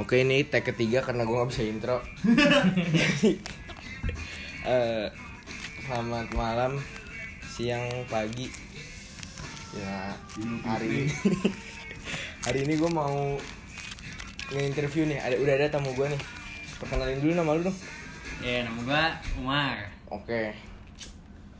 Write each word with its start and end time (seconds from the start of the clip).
Oke 0.00 0.24
ini 0.24 0.48
tag 0.48 0.64
ketiga 0.64 1.04
karena 1.04 1.28
gue 1.28 1.36
nggak 1.36 1.50
bisa 1.52 1.62
intro. 1.68 2.00
Eh, 4.60 5.08
selamat 5.88 6.36
malam, 6.36 6.76
siang, 7.48 7.88
pagi. 8.12 8.44
Ya 9.72 10.12
hari 10.68 11.08
ini 11.08 11.14
hari 12.44 12.68
ini 12.68 12.76
gue 12.76 12.90
mau 12.92 13.40
nge-interview 14.52 15.08
nih. 15.08 15.16
Ada 15.16 15.36
udah 15.40 15.54
ada 15.56 15.72
tamu 15.72 15.96
gue 15.96 16.12
nih. 16.12 16.22
Perkenalin 16.76 17.24
dulu 17.24 17.32
nama 17.32 17.56
lu 17.56 17.72
dong. 17.72 17.78
Ya, 18.44 18.68
nama 18.68 18.80
gua 18.84 19.04
Umar. 19.40 19.76
Oke. 20.12 20.52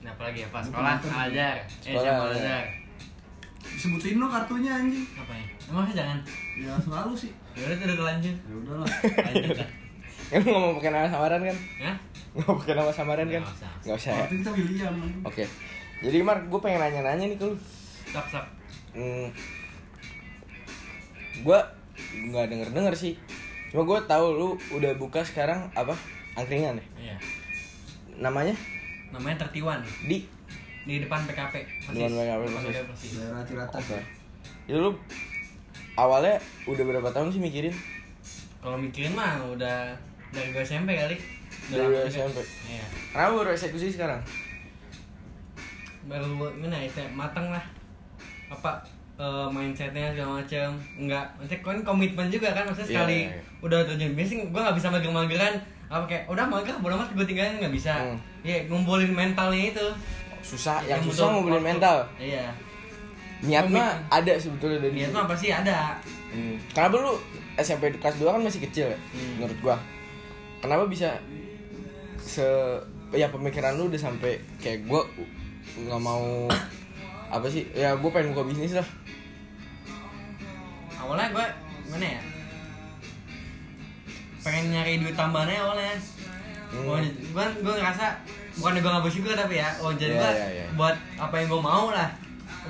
Nah, 0.04 0.12
apa 0.12 0.22
lagi 0.28 0.40
apa? 0.44 0.58
Sekolah 0.60 0.96
Al-Azhar. 1.00 1.56
Eh, 1.64 1.92
Sekolah. 1.96 2.12
Al-Azhar. 2.28 2.64
Sebutin 3.80 4.20
lo 4.20 4.28
kartunya 4.28 4.76
anjing. 4.76 5.08
Apa 5.16 5.32
ya? 5.32 5.46
Emang 5.72 5.88
jangan. 5.88 6.18
Ya 6.60 6.76
selalu 6.76 7.12
sih. 7.16 7.32
Ya 7.56 7.64
udah 7.64 7.76
udah 7.80 7.96
terlanjur. 7.96 8.34
Ya 8.36 8.54
udahlah. 8.60 8.88
Lanjut 9.32 9.56
lah. 9.56 9.68
Emang 10.36 10.46
nggak 10.52 10.62
mau 10.62 10.72
pakai 10.76 10.90
nama 10.92 11.08
samaran 11.08 11.40
kan? 11.48 11.56
Ya? 11.80 11.92
Nggak 12.36 12.44
mau 12.44 12.56
pakai 12.60 12.74
nama 12.76 12.92
samaran 12.92 13.26
kan? 13.32 13.42
Nggak 13.42 13.56
usah. 13.56 13.72
Nggak 13.80 13.96
usah 13.96 14.12
ya. 14.12 14.20
Waktu 14.20 14.36
kita 14.44 14.50
William. 14.52 14.94
Oke. 15.24 15.44
Jadi 16.00 16.18
Mark, 16.20 16.42
gue 16.52 16.60
pengen 16.60 16.80
nanya-nanya 16.84 17.24
nih 17.24 17.36
ke 17.40 17.44
lu. 17.48 17.56
Sok 18.12 18.26
sok. 18.28 18.46
Hmm, 18.90 19.28
gue 21.40 21.58
nggak 22.30 22.46
denger 22.52 22.68
denger 22.76 22.94
sih. 22.94 23.14
Cuma 23.72 23.86
gue 23.86 23.98
tahu 24.04 24.26
lu 24.36 24.48
udah 24.76 24.92
buka 25.00 25.24
sekarang 25.24 25.72
apa 25.72 25.96
angkringan 26.36 26.76
ya? 26.76 26.86
Iya. 26.98 27.16
Namanya 28.20 28.54
Namanya 29.10 29.46
Tertiwan 29.46 29.82
di 30.06 30.22
di 30.82 30.94
depan 30.98 31.20
PKP. 31.24 31.54
Depan 31.84 32.08
PKP, 32.08 32.40
Depan 32.40 32.48
persis. 32.56 32.68
PKP 32.70 32.86
persis. 32.86 33.10
Daerah 33.14 33.42
Cirata. 33.44 33.76
Oke. 33.76 33.98
Itu 34.64 34.78
lu 34.78 34.90
awalnya 35.94 36.34
udah 36.64 36.84
berapa 36.86 37.08
tahun 37.10 37.28
sih 37.28 37.38
mikirin? 37.38 37.74
Kalau 38.58 38.76
mikirin 38.76 39.12
mah 39.12 39.40
udah 39.46 39.92
dari 40.30 40.48
gua 40.50 40.62
SMP 40.62 40.92
kali. 40.92 41.16
Dari 41.68 41.82
juga. 41.82 42.06
SMP. 42.06 42.38
Iya. 42.66 42.84
Kenapa 43.10 43.30
baru 43.36 43.50
eksekusi 43.50 43.88
sekarang? 43.90 44.20
Baru 46.06 46.24
gimana 46.50 46.76
ya? 46.78 46.88
mateng 47.10 47.52
lah. 47.52 47.64
Apa 48.48 48.80
eh, 49.14 49.46
mindsetnya 49.48 50.10
segala 50.10 50.40
macam 50.40 50.68
enggak 50.96 51.22
maksudnya 51.36 51.60
kan 51.60 51.76
komitmen 51.84 52.26
juga 52.26 52.48
kan 52.50 52.64
maksudnya 52.64 52.88
Iya, 52.88 52.96
sekali 52.96 53.18
iya, 53.20 53.30
iya. 53.36 53.42
udah 53.60 53.78
terjun 53.84 54.12
bisnis 54.16 54.40
gue 54.42 54.60
nggak 54.60 54.74
bisa 54.74 54.88
mager-mageran 54.88 55.54
apa 55.86 56.04
kayak 56.08 56.24
udah 56.26 56.44
mager 56.48 56.72
bodo 56.80 56.96
amat 56.96 57.12
gue 57.12 57.26
tinggalin 57.28 57.60
nggak 57.60 57.74
bisa 57.74 57.92
Hmm. 58.00 58.16
ya 58.40 58.56
ngumpulin 58.64 59.12
mentalnya 59.12 59.70
itu 59.70 59.86
Susah, 60.40 60.80
yang 60.84 61.00
butuh 61.00 61.12
susah 61.12 61.26
ngumpulin 61.30 61.54
waktu. 61.56 61.68
mental. 61.70 61.96
iya 62.16 62.46
Niat 63.40 63.66
mah 63.66 63.96
ada 64.08 64.36
sebetulnya 64.36 64.78
dari 64.78 64.94
niat 64.94 65.10
mah 65.10 65.24
pasti 65.24 65.48
ada 65.48 65.96
Hmm. 66.30 66.54
Kenapa 66.70 66.94
lu 66.94 67.18
SMP 67.56 67.90
kelas 67.92 68.14
2 68.16 68.30
kan 68.30 68.38
masih 68.38 68.62
kecil 68.62 68.86
ya? 68.86 68.98
Hmm. 69.10 69.42
Menurut 69.42 69.58
gua. 69.60 69.76
Kenapa 70.58 70.86
bisa 70.86 71.10
se 72.16 72.46
ya 73.10 73.26
pemikiran 73.26 73.74
lu 73.74 73.90
udah 73.90 73.98
sampai 73.98 74.38
kayak 74.56 74.86
gua 74.86 75.02
nggak 75.74 75.98
mau 75.98 76.46
apa 77.28 77.46
sih? 77.46 77.66
Ya 77.74 77.98
gua 77.98 78.14
pengen 78.14 78.30
buka 78.30 78.46
bisnis 78.46 78.74
lah. 78.74 78.86
awalnya 81.00 81.32
gue 81.32 81.46
gimana 81.82 82.06
ya 82.06 82.22
pengen 84.40 84.64
nyari 84.70 85.00
duit 85.00 85.16
tambahannya 85.16 85.58
awalnya 85.58 85.96
Hmm. 86.70 86.86
Gua 86.86 87.02
gue 87.02 87.44
gue 87.66 87.74
ngerasa 87.74 88.14
bukan 88.60 88.76
gue 88.76 88.90
nggak 88.90 89.02
bersyukur 89.02 89.32
tapi 89.32 89.54
ya 89.56 89.68
oh 89.78 89.90
jadi 89.90 90.12
Iya, 90.12 90.20
gue 90.20 90.30
iya, 90.30 90.48
iya. 90.54 90.66
buat 90.74 90.94
apa 91.16 91.34
yang 91.34 91.48
gue 91.48 91.62
mau 91.62 91.88
lah 91.88 92.08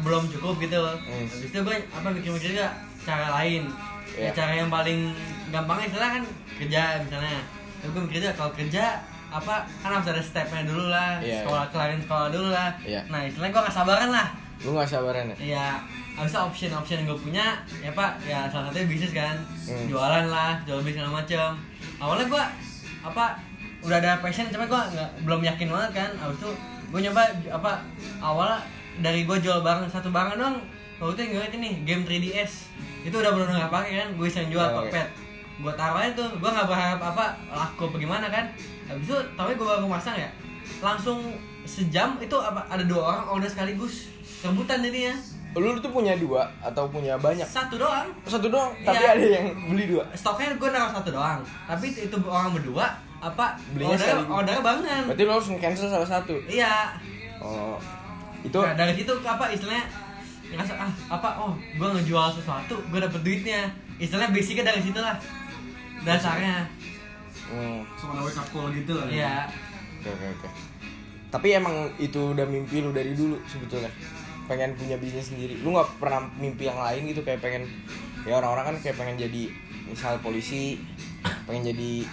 belum 0.01 0.23
cukup 0.29 0.55
gitu 0.59 0.79
Hmm. 0.79 1.27
habis 1.27 1.45
itu 1.45 1.59
gue 1.59 1.77
apa 1.85 2.07
mikir-mikir 2.09 2.55
juga 2.55 2.69
cara 3.01 3.27
lain 3.35 3.67
Iya. 4.11 4.27
ya 4.27 4.31
cara 4.33 4.53
yang 4.57 4.67
paling 4.69 5.11
gampang 5.49 5.83
istilah 5.83 6.11
kan 6.13 6.23
kerja 6.57 6.83
misalnya 7.01 7.39
Tapi 7.77 7.91
gue 7.91 8.03
mikir 8.05 8.17
juga 8.21 8.33
kalau 8.35 8.53
kerja 8.53 8.85
apa 9.29 9.55
kan 9.79 9.91
harus 9.93 10.09
ada 10.09 10.19
stepnya 10.21 10.63
dulu 10.65 10.87
lah 10.87 11.19
Iya, 11.19 11.43
sekolah 11.43 11.65
kelarin 11.69 11.99
sekolah 11.99 12.29
dulu 12.29 12.49
lah 12.49 12.71
Iya. 12.81 13.01
nah 13.07 13.21
istilahnya 13.21 13.53
gue 13.53 13.63
gak 13.65 13.77
sabaran 13.77 14.11
lah 14.11 14.29
Lu 14.61 14.71
nggak 14.71 14.85
sabaran 14.87 15.25
ya? 15.25 15.37
Iya, 15.41 15.67
harusnya 16.13 16.41
option-option 16.45 16.97
yang 17.01 17.07
gue 17.09 17.21
punya 17.23 17.47
ya 17.81 17.91
pak 17.91 18.13
ya 18.23 18.45
salah 18.47 18.69
satunya 18.69 18.87
bisnis 18.87 19.13
kan 19.13 19.37
Hmm. 19.65 19.87
jualan 19.87 20.27
lah 20.29 20.59
jual 20.63 20.79
beli 20.81 20.93
segala 20.93 21.17
macam 21.17 21.57
awalnya 21.97 22.27
gue 22.27 22.45
apa 23.01 23.25
udah 23.83 23.97
ada 23.97 24.19
passion 24.19 24.47
cuma 24.47 24.65
gue 24.65 24.81
nggak 24.91 25.11
belum 25.23 25.41
yakin 25.43 25.69
banget 25.69 25.91
kan 25.97 26.11
habis 26.17 26.39
itu 26.39 26.51
gue 26.87 27.01
nyoba 27.03 27.23
apa 27.51 27.73
awal 28.21 28.51
dari 28.99 29.23
gue 29.23 29.37
jual 29.39 29.61
barang 29.61 29.87
satu 29.87 30.09
barang 30.09 30.37
doang 30.37 30.61
waktu 30.99 31.13
itu 31.17 31.23
inget 31.33 31.53
ini 31.55 31.71
game 31.83 32.03
3ds 32.03 32.69
itu 33.03 33.15
udah 33.15 33.31
benar 33.31 33.49
nggak 33.59 33.73
pakai 33.73 33.93
kan 33.97 34.09
gue 34.13 34.27
iseng 34.27 34.49
jual 34.49 34.61
Oh, 34.63 34.81
oke. 34.81 34.87
Tokped 34.87 35.09
gue 35.61 35.73
taruh 35.75 35.97
aja 35.99 36.13
tuh 36.15 36.29
gue 36.35 36.51
nggak 36.51 36.67
berharap 36.67 37.01
apa 37.03 37.25
laku 37.51 37.83
apa 37.87 37.97
gimana 37.99 38.27
kan 38.27 38.45
habis 38.87 39.07
itu 39.07 39.17
tapi 39.35 39.53
gue 39.55 39.67
baru 39.67 39.85
masang 39.87 40.15
ya 40.15 40.29
langsung 40.81 41.21
sejam 41.63 42.17
itu 42.19 42.33
apa 42.35 42.65
ada 42.67 42.81
dua 42.83 43.01
orang 43.07 43.25
order 43.31 43.47
sekaligus 43.47 44.09
rebutan 44.41 44.81
jadinya 44.81 45.17
Lu 45.51 45.75
tuh 45.77 45.91
punya 45.91 46.15
dua 46.15 46.47
atau 46.61 46.87
punya 46.87 47.19
banyak? 47.19 47.43
satu 47.43 47.75
doang 47.75 48.07
Satu 48.23 48.47
doang, 48.47 48.71
tapi 48.81 48.97
Iya. 48.97 49.11
ada 49.13 49.27
yang 49.27 49.47
beli 49.67 49.91
dua. 49.91 50.07
stoknya 50.15 50.55
gue 50.55 50.69
naruh 50.71 50.93
satu 50.93 51.11
doang 51.11 51.43
tapi 51.67 51.91
itu 51.91 52.17
orang 52.23 52.55
berdua 52.55 52.87
apa 53.21 53.47
Belinya 53.71 53.93
order 53.93 54.01
sekaligus. 54.01 54.33
order 54.33 54.57
barengan 54.61 55.03
Berarti 55.07 55.23
lu 55.23 55.31
harus 55.31 55.49
cancel 55.55 55.87
salah 55.87 56.09
satu. 56.09 56.35
iya 56.47 56.97
Oh. 57.39 57.77
Itu 58.41 58.57
nah, 58.57 58.73
dari 58.73 58.93
situ 58.95 59.13
apa 59.21 59.49
istilahnya 59.49 59.85
ngerasa 60.51 60.73
ah 60.75 60.89
apa 61.09 61.29
oh 61.39 61.53
gue 61.55 61.89
ngejual 61.91 62.29
sesuatu 62.31 62.75
gue 62.83 62.99
dapet 62.99 63.21
duitnya 63.21 63.69
istilahnya 63.97 64.29
basicnya 64.31 64.65
dari 64.67 64.81
situ 64.81 64.97
lah 64.97 65.17
dasarnya 66.01 66.65
Hmm. 67.47 67.83
Sama 67.95 68.23
wake 68.23 68.39
up 68.39 68.47
call 68.49 68.71
gitu 68.71 68.95
lah. 68.95 69.11
iya 69.11 69.43
Oke 69.99 70.07
oke 70.09 70.27
oke. 70.39 70.49
Tapi 71.29 71.49
emang 71.53 71.75
itu 71.97 72.31
udah 72.31 72.47
mimpi 72.47 72.79
lu 72.79 72.91
dari 72.91 73.11
dulu 73.11 73.35
sebetulnya. 73.43 73.91
Pengen 74.47 74.79
punya 74.79 74.95
bisnis 74.95 75.35
sendiri. 75.35 75.59
Lu 75.59 75.75
nggak 75.75 75.99
pernah 75.99 76.31
mimpi 76.39 76.71
yang 76.71 76.79
lain 76.79 77.11
gitu 77.11 77.21
kayak 77.21 77.43
pengen 77.43 77.67
ya 78.23 78.39
orang-orang 78.39 78.71
kan 78.71 78.77
kayak 78.79 78.97
pengen 78.97 79.19
jadi 79.19 79.51
misal 79.83 80.23
polisi, 80.23 80.79
pengen 81.43 81.75
jadi 81.75 82.07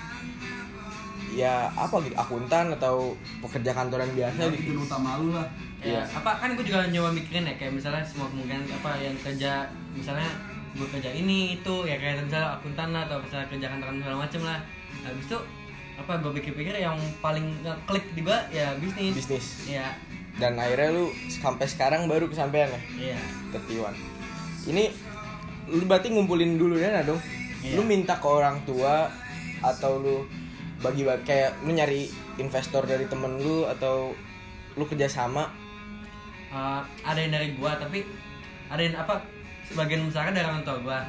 ya 1.29 1.67
apa 1.69 1.95
gitu 2.01 2.15
akuntan 2.15 2.71
atau 2.71 3.11
pekerja 3.39 3.71
kantoran 3.71 4.07
biasa 4.11 4.39
Ya, 4.39 4.49
gitu. 4.49 4.79
utama 4.79 5.19
lu 5.19 5.31
lah. 5.31 5.47
Ya, 5.77 5.99
Iya. 5.99 6.03
apa 6.15 6.31
kan 6.35 6.49
gue 6.53 6.63
juga 6.63 6.87
nyoba 6.87 7.11
mikirin 7.11 7.45
ya 7.45 7.53
kayak 7.53 7.73
misalnya 7.73 8.01
semua 8.01 8.25
kemungkinan 8.27 8.65
apa 8.73 8.97
yang 8.97 9.13
kerja 9.17 9.67
misalnya 9.91 10.25
gue 10.73 10.87
kerja 10.89 11.09
ini 11.09 11.55
itu 11.55 11.75
ya 11.83 11.95
kayak 11.95 12.23
misalnya 12.23 12.55
akuntan 12.55 12.89
lah 12.89 13.05
atau 13.05 13.17
misalnya 13.19 13.47
kerja 13.47 13.67
kantoran 13.67 13.95
segala 13.97 14.17
macem 14.19 14.41
lah 14.41 14.57
habis 15.03 15.25
itu 15.25 15.37
apa 15.97 16.13
gue 16.17 16.31
pikir-pikir 16.33 16.75
yang 16.77 16.93
paling 17.19 17.45
klik 17.85 18.05
di 18.13 18.21
gue 18.21 18.37
ya 18.51 18.73
bisnis 18.77 19.13
Bisnis. 19.15 19.45
Iya, 19.67 19.87
Dan 20.37 20.53
akhirnya 20.55 20.93
lu 20.93 21.09
sampai 21.27 21.65
sekarang 21.65 22.05
baru 22.05 22.25
kesampaian 22.25 22.69
ya 22.69 22.81
iya. 23.13 23.17
ketiwan. 23.51 23.93
Ini 24.65 24.83
lu 25.67 25.83
berarti 25.83 26.09
ngumpulin 26.09 26.55
dulu 26.55 26.77
dana 26.77 27.01
dong. 27.01 27.17
Iya. 27.59 27.73
Lu 27.73 27.81
minta 27.81 28.15
ke 28.15 28.27
orang 28.27 28.61
tua 28.63 29.09
atau 29.59 29.97
lu 29.97 30.25
bagi-bagi 30.81 31.23
kayak 31.25 31.51
lu 31.65 31.73
nyari 31.73 32.09
investor 32.37 32.85
dari 32.85 33.09
temen 33.09 33.41
lu 33.41 33.65
atau 33.65 34.13
lu 34.77 34.83
kerjasama? 34.85 35.49
Eh, 36.53 36.81
ada 37.03 37.19
yang 37.19 37.33
dari 37.33 37.57
gua 37.57 37.75
tapi 37.75 38.05
ada 38.69 38.81
yang 38.81 38.95
apa 38.95 39.19
sebagian 39.67 40.07
besar 40.07 40.29
dari 40.31 40.45
orang 40.45 40.63
tua 40.63 40.77
gua. 40.79 40.99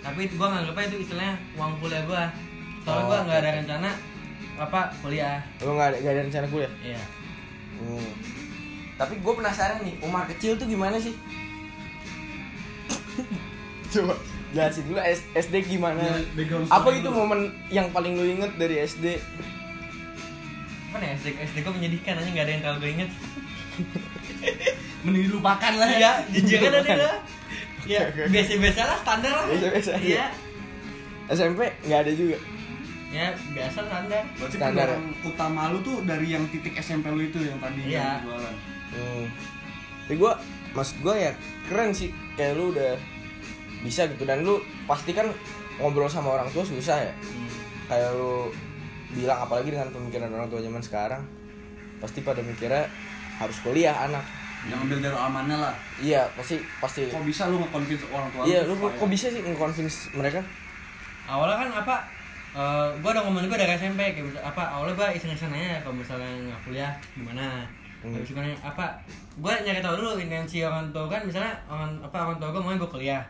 Tapi 0.00 0.26
itu 0.26 0.34
gua 0.40 0.56
nganggapnya 0.56 0.84
itu 0.90 0.96
istilahnya 1.04 1.34
uang 1.60 1.72
kuliah 1.78 2.02
gua. 2.08 2.24
Soalnya 2.82 3.02
Oh, 3.04 3.08
gua 3.08 3.18
nggak 3.28 3.38
ada 3.44 3.50
rencana 3.62 3.90
apa 4.58 4.80
kuliah. 5.04 5.38
Lu 5.62 5.76
nggak 5.76 5.88
ada, 5.92 5.96
nggak 6.02 6.12
ada 6.12 6.22
rencana 6.26 6.46
kuliah? 6.48 6.72
Iya. 6.82 7.02
Hmm. 7.78 8.10
tapi 8.98 9.22
gue 9.22 9.30
penasaran 9.30 9.86
nih 9.86 9.94
Umar 10.02 10.26
kecil 10.26 10.58
tuh 10.58 10.66
gimana 10.66 10.98
sih? 10.98 11.14
Coba 13.94 14.18
jelasin 14.50 14.84
dulu 14.84 14.98
SD 15.34 15.54
gimana 15.66 16.00
Ya, 16.00 16.16
apa 16.66 16.88
itu 16.90 17.04
dulu. 17.04 17.20
momen 17.20 17.40
yang 17.68 17.88
paling 17.88 18.14
lu 18.14 18.24
inget 18.26 18.52
dari 18.54 18.80
SD 18.80 19.20
apa 20.88 20.96
nih 20.98 21.10
SD 21.14 21.26
SD 21.44 21.56
gua 21.60 21.72
menyedihkan 21.72 22.16
aja 22.16 22.28
nggak 22.28 22.42
ada 22.42 22.52
yang 22.54 22.62
terlalu 22.62 22.78
gue 22.80 22.90
inget 22.94 23.10
Mending 24.98 25.24
dilupakan 25.26 25.72
lah 25.74 25.88
iya 25.90 26.12
jujur 26.28 26.58
kan 26.58 26.72
Bukan. 26.74 26.96
lah 26.98 27.16
ya 27.88 28.00
biasa-biasa 28.26 28.80
lah 28.82 28.98
standar 28.98 29.32
lah 29.32 29.46
Biasa-biasa 29.48 29.90
iya 30.00 30.26
SMP 31.28 31.60
nggak 31.84 32.00
ada 32.02 32.12
juga 32.12 32.36
ya 33.08 33.26
biasa 33.52 33.78
standar 33.82 34.22
Berarti 34.34 34.56
Standar. 34.56 34.86
peluang 34.90 35.06
utama 35.24 35.60
lu 35.68 35.78
tuh 35.80 35.96
dari 36.02 36.26
yang 36.28 36.44
titik 36.48 36.76
SMP 36.76 37.08
lu 37.08 37.22
itu 37.22 37.38
yang 37.38 37.56
tadi 37.58 37.80
Iya. 37.86 38.00
yang 38.16 38.20
jualan. 38.22 38.54
Hmm. 38.90 39.24
Tapi 40.02 40.14
gue, 40.14 40.32
maksud 40.72 40.96
gue 40.98 41.14
ya 41.18 41.32
keren 41.68 41.92
sih 41.92 42.08
kayak 42.34 42.52
lu 42.54 42.72
udah 42.72 42.96
bisa 43.80 44.06
gitu 44.06 44.22
dan 44.22 44.42
lu 44.42 44.58
pasti 44.84 45.12
kan 45.12 45.26
ngobrol 45.76 46.06
sama 46.06 46.34
orang 46.34 46.48
tua 46.50 46.62
susah 46.62 46.98
ya. 46.98 47.12
Hmm. 47.14 47.48
Kayak 47.86 48.10
lu 48.14 48.50
bilang 49.10 49.40
apalagi 49.40 49.70
dengan 49.70 49.88
pemikiran 49.88 50.28
orang 50.30 50.48
tua 50.48 50.60
zaman 50.60 50.82
sekarang 50.82 51.22
pasti 51.98 52.20
pada 52.20 52.38
mikirnya 52.40 52.86
harus 53.38 53.56
kuliah 53.60 53.94
anak. 54.04 54.22
Yang 54.66 54.78
ambil 54.84 54.98
dari 55.00 55.14
amannya 55.14 55.56
lah. 55.56 55.74
Iya 55.96 56.26
pasti 56.34 56.58
pasti. 56.78 57.06
Kok 57.06 57.22
bisa 57.22 57.46
lu 57.46 57.62
nge-convince 57.62 58.04
orang 58.10 58.28
tua 58.28 58.42
Iya 58.42 58.66
lu 58.66 58.74
kok, 58.74 58.90
kok 58.96 59.08
bisa 59.08 59.26
sih 59.28 59.40
nge-convince 59.40 60.10
mereka? 60.12 60.42
awalnya 61.28 61.60
kan 61.60 61.84
apa 61.84 61.96
eh 62.56 62.88
gue 63.04 63.10
udah 63.12 63.20
ngomong 63.20 63.44
juga 63.44 63.60
dari 63.60 63.76
SMP 63.76 64.16
kayak 64.16 64.40
apa 64.40 64.64
awalnya 64.72 64.96
gue 64.96 65.20
iseng-iseng 65.20 65.52
aja 65.52 65.84
kalau 65.84 66.00
misalnya 66.00 66.24
nggak 66.48 66.60
kuliah 66.64 66.92
gimana 67.12 67.68
Hmm. 67.98 68.14
habis 68.14 68.30
kan 68.30 68.46
apa 68.62 68.94
gue 69.36 69.52
nyari 69.66 69.82
tahu 69.82 69.98
dulu 69.98 70.22
intensi 70.22 70.62
orang 70.62 70.86
tua 70.88 71.10
kan 71.10 71.18
misalnya 71.26 71.50
orang 71.66 71.98
apa 71.98 72.30
orang 72.30 72.38
tua 72.38 72.48
gue 72.54 72.62
mau 72.62 72.70
gue 72.72 72.86
kuliah 72.88 73.20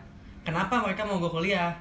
kenapa 0.48 0.80
mereka 0.80 1.04
mau 1.04 1.20
gue 1.20 1.28
kuliah? 1.28 1.76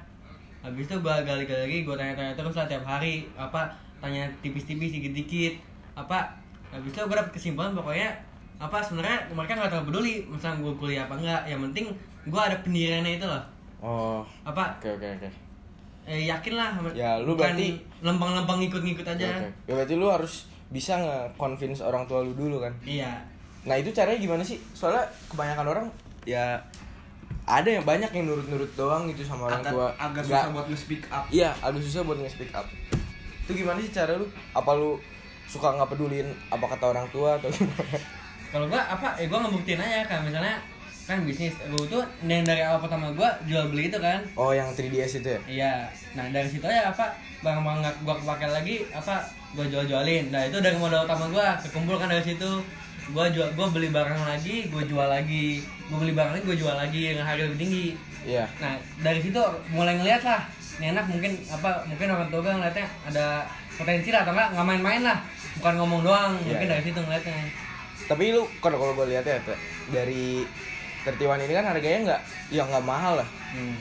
Habis 0.60 0.84
itu 0.84 0.94
gue 0.94 1.14
gali-gali 1.24 1.60
lagi 1.64 1.78
gue 1.82 1.96
tanya-tanya 1.96 2.32
terus 2.34 2.52
lah 2.52 2.66
tiap 2.66 2.84
hari 2.84 3.24
apa 3.32 3.64
tanya 3.98 4.28
tipis-tipis 4.38 4.92
dikit-dikit 4.92 5.56
apa. 5.94 6.28
Habis 6.68 6.92
itu 6.92 7.00
gue 7.00 7.16
dapet 7.16 7.32
kesimpulan 7.32 7.72
pokoknya 7.72 8.12
apa 8.58 8.82
sebenarnya 8.82 9.24
mereka 9.32 9.54
nggak 9.54 9.70
terlalu 9.70 9.86
peduli 9.88 10.14
misalnya 10.26 10.58
gue 10.60 10.74
kuliah 10.76 11.02
apa 11.06 11.14
enggak 11.14 11.42
yang 11.46 11.60
penting 11.70 11.86
gue 12.26 12.40
ada 12.40 12.56
pendiriannya 12.60 13.12
itu 13.16 13.24
loh. 13.24 13.44
Oh 13.78 14.20
apa? 14.44 14.76
oke 14.76 14.90
oke 14.92 15.06
oke. 15.16 15.28
Eh, 16.04 16.24
yakin 16.24 16.56
lah 16.56 16.72
Ya, 16.92 17.20
lu 17.20 17.36
berarti- 17.36 17.76
lempeng-lempeng 18.00 18.58
ngikut-ngikut 18.58 19.04
aja. 19.06 19.28
Oke, 19.28 19.44
oke. 19.44 19.48
Ya 19.64 19.72
berarti 19.76 19.94
lu 19.94 20.08
harus 20.08 20.34
bisa 20.68 20.96
nge-convince 20.96 21.80
orang 21.80 22.04
tua 22.04 22.20
lu 22.20 22.32
dulu 22.36 22.60
kan. 22.60 22.72
iya. 22.82 23.16
Nah, 23.68 23.76
itu 23.76 23.92
caranya 23.92 24.16
gimana 24.16 24.40
sih? 24.40 24.56
Soalnya 24.72 25.04
kebanyakan 25.28 25.66
orang 25.68 25.86
ya 26.24 26.56
ada 27.44 27.68
yang 27.68 27.84
banyak 27.84 28.10
yang 28.10 28.24
nurut-nurut 28.26 28.68
doang 28.74 29.08
gitu 29.08 29.24
sama 29.24 29.48
orang 29.48 29.60
agak, 29.60 29.72
tua. 29.72 29.88
agak 29.96 30.22
susah 30.22 30.50
buat 30.52 30.66
nge-speak 30.68 31.02
up 31.08 31.24
Iya, 31.28 31.50
agak 31.58 31.80
susah 31.80 32.00
buat 32.04 32.18
nge-speak 32.18 32.52
up. 32.52 32.66
Itu 33.42 33.52
gimana 33.54 33.80
sih 33.80 33.88
cara 33.88 34.12
lu? 34.14 34.28
Apa 34.52 34.70
lu 34.74 35.00
suka 35.44 35.72
nggak 35.72 35.88
pedulin 35.88 36.28
apa 36.48 36.64
kata 36.68 36.84
orang 36.86 37.08
tua 37.08 37.40
atau 37.40 37.48
gimana? 37.48 37.96
kalau 38.48 38.68
gua 38.68 38.80
apa 38.80 39.16
eh 39.16 39.28
gua 39.28 39.44
ngebuktiin 39.44 39.76
aja 39.76 40.04
kan 40.04 40.20
misalnya 40.20 40.60
kan 41.04 41.24
bisnis 41.24 41.56
gua 41.68 41.84
tuh 41.84 42.04
yang 42.20 42.44
dari 42.44 42.60
awal 42.60 42.80
pertama 42.80 43.08
gua 43.12 43.32
jual 43.44 43.68
beli 43.68 43.88
itu 43.88 43.96
kan 43.96 44.20
Oh, 44.36 44.52
yang 44.52 44.68
3DS 44.72 45.20
itu 45.20 45.28
ya? 45.28 45.40
iya 45.48 45.72
nah 46.12 46.28
dari 46.28 46.44
situ 46.44 46.64
aja 46.64 46.92
apa 46.92 47.12
barang-barang 47.40 47.80
nggak 47.80 47.96
gua 48.04 48.16
pakai 48.20 48.48
lagi 48.52 48.76
apa 48.88 49.24
gua 49.52 49.64
jual-jualin 49.64 50.28
nah 50.28 50.44
itu 50.44 50.60
dari 50.60 50.76
modal 50.76 51.08
utama 51.08 51.24
gua 51.28 51.56
kekumpul 51.60 51.96
kan 51.96 52.08
dari 52.08 52.24
situ 52.24 52.60
gua 53.12 53.26
jual 53.32 53.48
gua 53.56 53.66
beli 53.72 53.88
barang 53.88 54.20
lagi 54.24 54.68
gua 54.68 54.82
jual 54.84 55.08
lagi 55.08 55.64
gua 55.88 55.98
beli 56.00 56.12
barang 56.12 56.32
lagi 56.36 56.44
gua 56.44 56.56
jual 56.56 56.76
lagi 56.76 57.02
dengan 57.16 57.26
harga 57.26 57.44
lebih 57.48 57.60
tinggi 57.60 57.86
Iya. 58.28 58.44
Nah 58.60 58.74
dari 59.00 59.20
situ 59.22 59.40
mulai 59.72 59.94
ngeliat 59.96 60.20
lah, 60.20 60.44
ini 60.76 60.92
anak 60.92 61.06
mungkin 61.08 61.32
apa 61.48 61.86
mungkin 61.86 62.06
orang 62.12 62.28
tua 62.28 62.40
gue 62.44 62.52
ngeliatnya 62.52 62.86
ada 63.06 63.26
potensi 63.78 64.08
lah 64.10 64.26
atau 64.26 64.32
enggak 64.34 64.48
nggak 64.52 64.66
main-main 64.66 65.02
lah, 65.06 65.18
bukan 65.56 65.74
ngomong 65.78 66.00
doang, 66.02 66.32
Iya, 66.42 66.46
mungkin 66.50 66.66
iya. 66.66 66.72
dari 66.76 66.82
situ 66.82 67.00
ngeliatnya. 67.00 67.36
Tapi 68.08 68.24
lu 68.34 68.42
kalau 68.60 68.76
kalau 68.76 68.92
gue 68.98 69.06
lihat 69.16 69.24
ya 69.24 69.38
dari 69.94 70.44
tertiwan 71.06 71.40
ini 71.40 71.52
kan 71.54 71.66
harganya 71.72 71.98
nggak 72.04 72.20
ya 72.52 72.62
nggak 72.68 72.84
mahal 72.84 73.22
lah. 73.22 73.28
Hmm. 73.54 73.76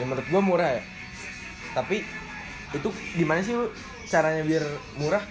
Ya 0.00 0.04
menurut 0.08 0.26
gue 0.26 0.42
murah 0.42 0.70
ya. 0.74 0.82
Tapi 1.76 1.96
itu 2.74 2.88
gimana 3.14 3.40
sih 3.44 3.54
lu 3.54 3.70
caranya 4.08 4.42
biar 4.42 4.64
murah? 4.96 5.22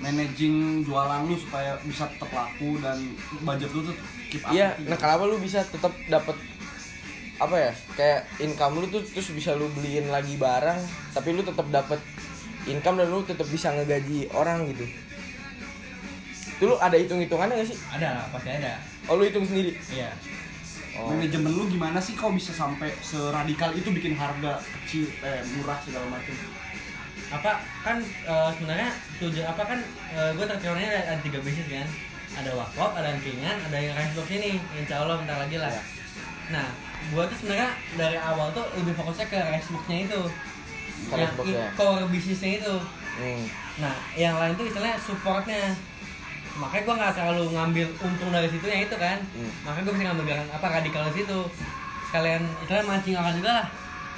Managing 0.00 0.80
jualan 0.82 1.28
lu 1.28 1.36
supaya 1.36 1.76
bisa 1.84 2.08
tetap 2.08 2.32
laku 2.32 2.80
dan 2.80 2.96
budget 3.44 3.70
lu 3.70 3.84
tuh 3.84 3.96
keep 4.32 4.40
up 4.42 4.50
Iya, 4.50 4.74
gitu. 4.76 4.88
nah 4.88 4.96
kenapa 4.96 5.22
lu 5.28 5.36
bisa 5.36 5.60
tetap 5.62 5.92
dapat 6.08 6.36
apa 7.40 7.56
ya? 7.56 7.72
Kayak 7.96 8.20
income 8.36 8.80
lu 8.80 8.86
tuh 8.88 9.00
terus 9.00 9.32
bisa 9.32 9.56
lu 9.56 9.68
beliin 9.72 10.08
lagi 10.08 10.36
barang, 10.36 10.80
tapi 11.16 11.32
lu 11.32 11.40
tetap 11.40 11.64
dapat 11.68 12.00
income 12.64 13.00
dan 13.00 13.08
lu 13.08 13.24
tetap 13.24 13.48
bisa 13.48 13.72
ngegaji 13.72 14.28
orang 14.32 14.68
gitu. 14.72 14.84
Itu 16.60 16.64
lu 16.68 16.76
ada 16.76 16.96
hitung-hitungannya 16.96 17.64
gak 17.64 17.68
sih? 17.72 17.78
Ada 17.96 18.08
lah, 18.20 18.24
pasti 18.28 18.50
ada. 18.52 18.76
Oh 19.08 19.16
lu 19.16 19.24
hitung 19.24 19.44
sendiri? 19.44 19.72
Iya. 19.88 20.12
Oh. 20.90 21.06
manajemen 21.16 21.54
lu 21.54 21.64
gimana 21.70 21.96
sih 21.96 22.12
kau 22.12 22.28
bisa 22.28 22.50
sampai 22.52 22.92
seradikal 23.00 23.72
itu 23.72 23.88
bikin 23.88 24.12
harga 24.18 24.58
kecil 24.58 25.08
eh 25.22 25.40
murah 25.56 25.78
segala 25.80 26.04
macam 26.12 26.34
Apa 27.30 27.62
kan 27.86 27.96
eh, 28.02 28.50
sebenarnya 28.58 28.90
tujuan 29.22 29.46
apa 29.46 29.62
kan 29.62 29.78
gue 30.10 30.46
tertiwannya 30.46 30.88
ada, 30.90 31.02
ada 31.14 31.20
tiga 31.22 31.38
bisnis 31.38 31.70
kan, 31.70 31.86
ada 32.34 32.50
wakop, 32.58 32.90
ada 32.98 33.14
angkingan, 33.14 33.56
ada 33.70 33.78
yang 33.78 33.94
rice 33.94 34.14
box 34.18 34.28
ini, 34.34 34.58
insya 34.74 35.06
Allah 35.06 35.22
bentar 35.22 35.38
lagi 35.38 35.56
lah. 35.58 35.70
Iya. 35.70 35.82
Nah, 36.50 36.66
gue 37.14 37.22
tuh 37.30 37.36
sebenarnya 37.38 37.70
dari 37.94 38.18
awal 38.18 38.50
tuh 38.50 38.66
lebih 38.74 38.94
fokusnya 38.98 39.26
ke 39.30 39.38
rice 39.38 39.70
box-nya 39.70 39.98
itu. 40.10 40.20
Ke 41.06 41.14
yang 41.14 41.34
box-nya. 41.38 41.66
core 41.78 42.06
bisnisnya 42.10 42.50
itu. 42.58 42.74
Hmm. 43.22 43.44
Nah, 43.78 43.94
yang 44.18 44.34
lain 44.34 44.58
tuh 44.58 44.66
istilahnya 44.66 44.98
supportnya. 44.98 45.74
Makanya 46.58 46.82
gue 46.82 46.94
nggak 46.98 47.14
terlalu 47.14 47.44
ngambil 47.54 47.86
untung 48.02 48.30
dari 48.34 48.48
situ 48.50 48.66
yang 48.66 48.82
itu 48.82 48.96
kan. 48.98 49.18
Hmm. 49.22 49.50
Makanya 49.62 49.84
gue 49.86 49.94
bisa 49.94 50.04
ngambil 50.10 50.24
gerakan 50.26 50.50
apa 50.50 50.66
radikal 50.66 51.02
di 51.06 51.14
situ. 51.22 51.40
Sekalian 52.10 52.42
istilahnya 52.66 52.86
mancing 52.90 53.14
akan 53.14 53.34
juga 53.38 53.50
lah. 53.62 53.66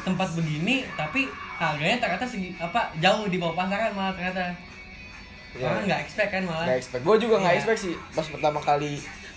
Tempat 0.03 0.29
begini 0.33 0.89
tapi 0.97 1.29
harganya 1.55 1.97
ternyata 1.99 2.25
segi, 2.25 2.55
apa 2.57 2.81
jauh 2.97 3.27
di 3.27 3.37
bawah 3.37 3.55
pasaran 3.55 3.93
malah 3.93 4.13
ternyata. 4.13 4.53
Iya. 5.53 5.67
Orang 5.67 5.85
nggak 5.85 6.01
expect 6.03 6.31
kan 6.31 6.43
malah. 6.43 6.65
Gak 6.65 6.79
expect. 6.79 7.03
Gue 7.03 7.17
juga 7.19 7.37
nggak 7.39 7.53
Iya. 7.53 7.61
expect 7.61 7.81
sih. 7.83 7.95
Pas 8.11 8.27
pertama 8.27 8.59
kali 8.59 8.93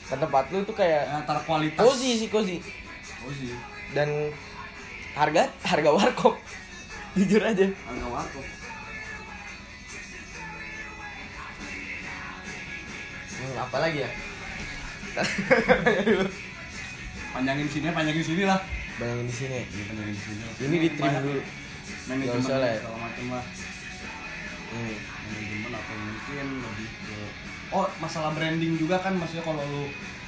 ke 0.05 0.15
tempat 0.15 0.43
lu 0.47 0.61
tuh 0.61 0.71
kayak 0.71 1.03
antara 1.09 1.41
kualitas 1.41 1.81
cozy 1.81 2.11
sih 2.15 2.29
cozy. 2.29 2.57
oh 3.19 3.31
sih 3.31 3.51
Dan 3.91 4.31
harga 5.13 5.49
harga 5.61 5.89
warkop. 5.91 6.35
Jujur 7.17 7.39
aja. 7.39 7.67
harga 7.67 8.07
warkop 8.07 8.45
Hmm, 13.35 13.55
apa 13.59 13.77
lagi 13.77 13.99
ya? 13.99 14.09
panjangin 17.31 17.67
sini 17.67 17.87
panjangin 17.89 18.23
sini 18.25 18.43
lah 18.43 18.59
Bayangin 18.95 19.27
di 19.27 19.35
sini. 19.35 19.59
Iya, 19.61 19.83
panjangin 19.91 20.15
sini 20.15 20.43
Ini 20.61 20.75
di 20.79 20.89
trim 20.95 21.13
dulu. 21.19 21.41
Manajemen 22.05 22.41
ya. 22.41 22.45
segala 22.45 22.67
macam 22.95 23.25
lah 23.31 23.45
Hmm. 24.65 24.97
manajemen 25.31 25.71
atau 25.71 25.95
mungkin 25.95 26.47
lebih 26.59 26.89
ke 27.07 27.17
oh 27.71 27.87
masalah 27.97 28.35
branding 28.35 28.75
juga 28.75 28.99
kan 28.99 29.15
maksudnya 29.15 29.45
kalau 29.45 29.63
lu 29.63 29.83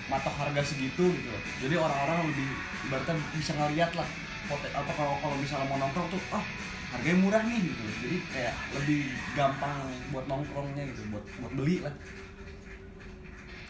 matok 0.07 0.31
harga 0.39 0.61
segitu 0.63 1.03
gitu 1.11 1.27
loh. 1.27 1.41
jadi 1.59 1.75
orang-orang 1.75 2.31
lebih 2.31 2.47
ibaratnya 2.87 3.15
bisa 3.35 3.51
ngeliat 3.53 3.91
lah 3.91 4.07
apa 4.47 4.91
kalau 4.95 5.19
kalau 5.19 5.35
misalnya 5.35 5.67
mau 5.67 5.75
nongkrong 5.77 6.07
tuh 6.07 6.21
ah 6.31 6.39
harganya 6.95 7.19
murah 7.19 7.43
nih 7.43 7.59
gitu 7.59 7.83
jadi 7.99 8.17
kayak 8.31 8.53
lebih 8.79 8.99
gampang 9.35 9.75
buat 10.15 10.25
nongkrongnya 10.31 10.83
gitu 10.95 11.01
buat 11.11 11.25
buat 11.43 11.53
beli 11.53 11.83
lah 11.83 11.91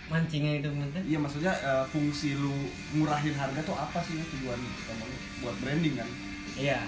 Mancingnya 0.08 0.64
itu 0.64 0.70
bener. 0.72 1.02
iya 1.04 1.18
maksudnya 1.20 1.52
eh, 1.52 1.84
fungsi 1.90 2.38
lu 2.38 2.54
murahin 2.94 3.36
harga 3.36 3.60
tuh 3.60 3.76
apa 3.76 4.00
sih 4.06 4.16
tujuan 4.16 4.56
utamanya 4.56 5.20
buat 5.42 5.56
branding 5.60 5.96
kan 5.98 6.10
Iya, 6.58 6.80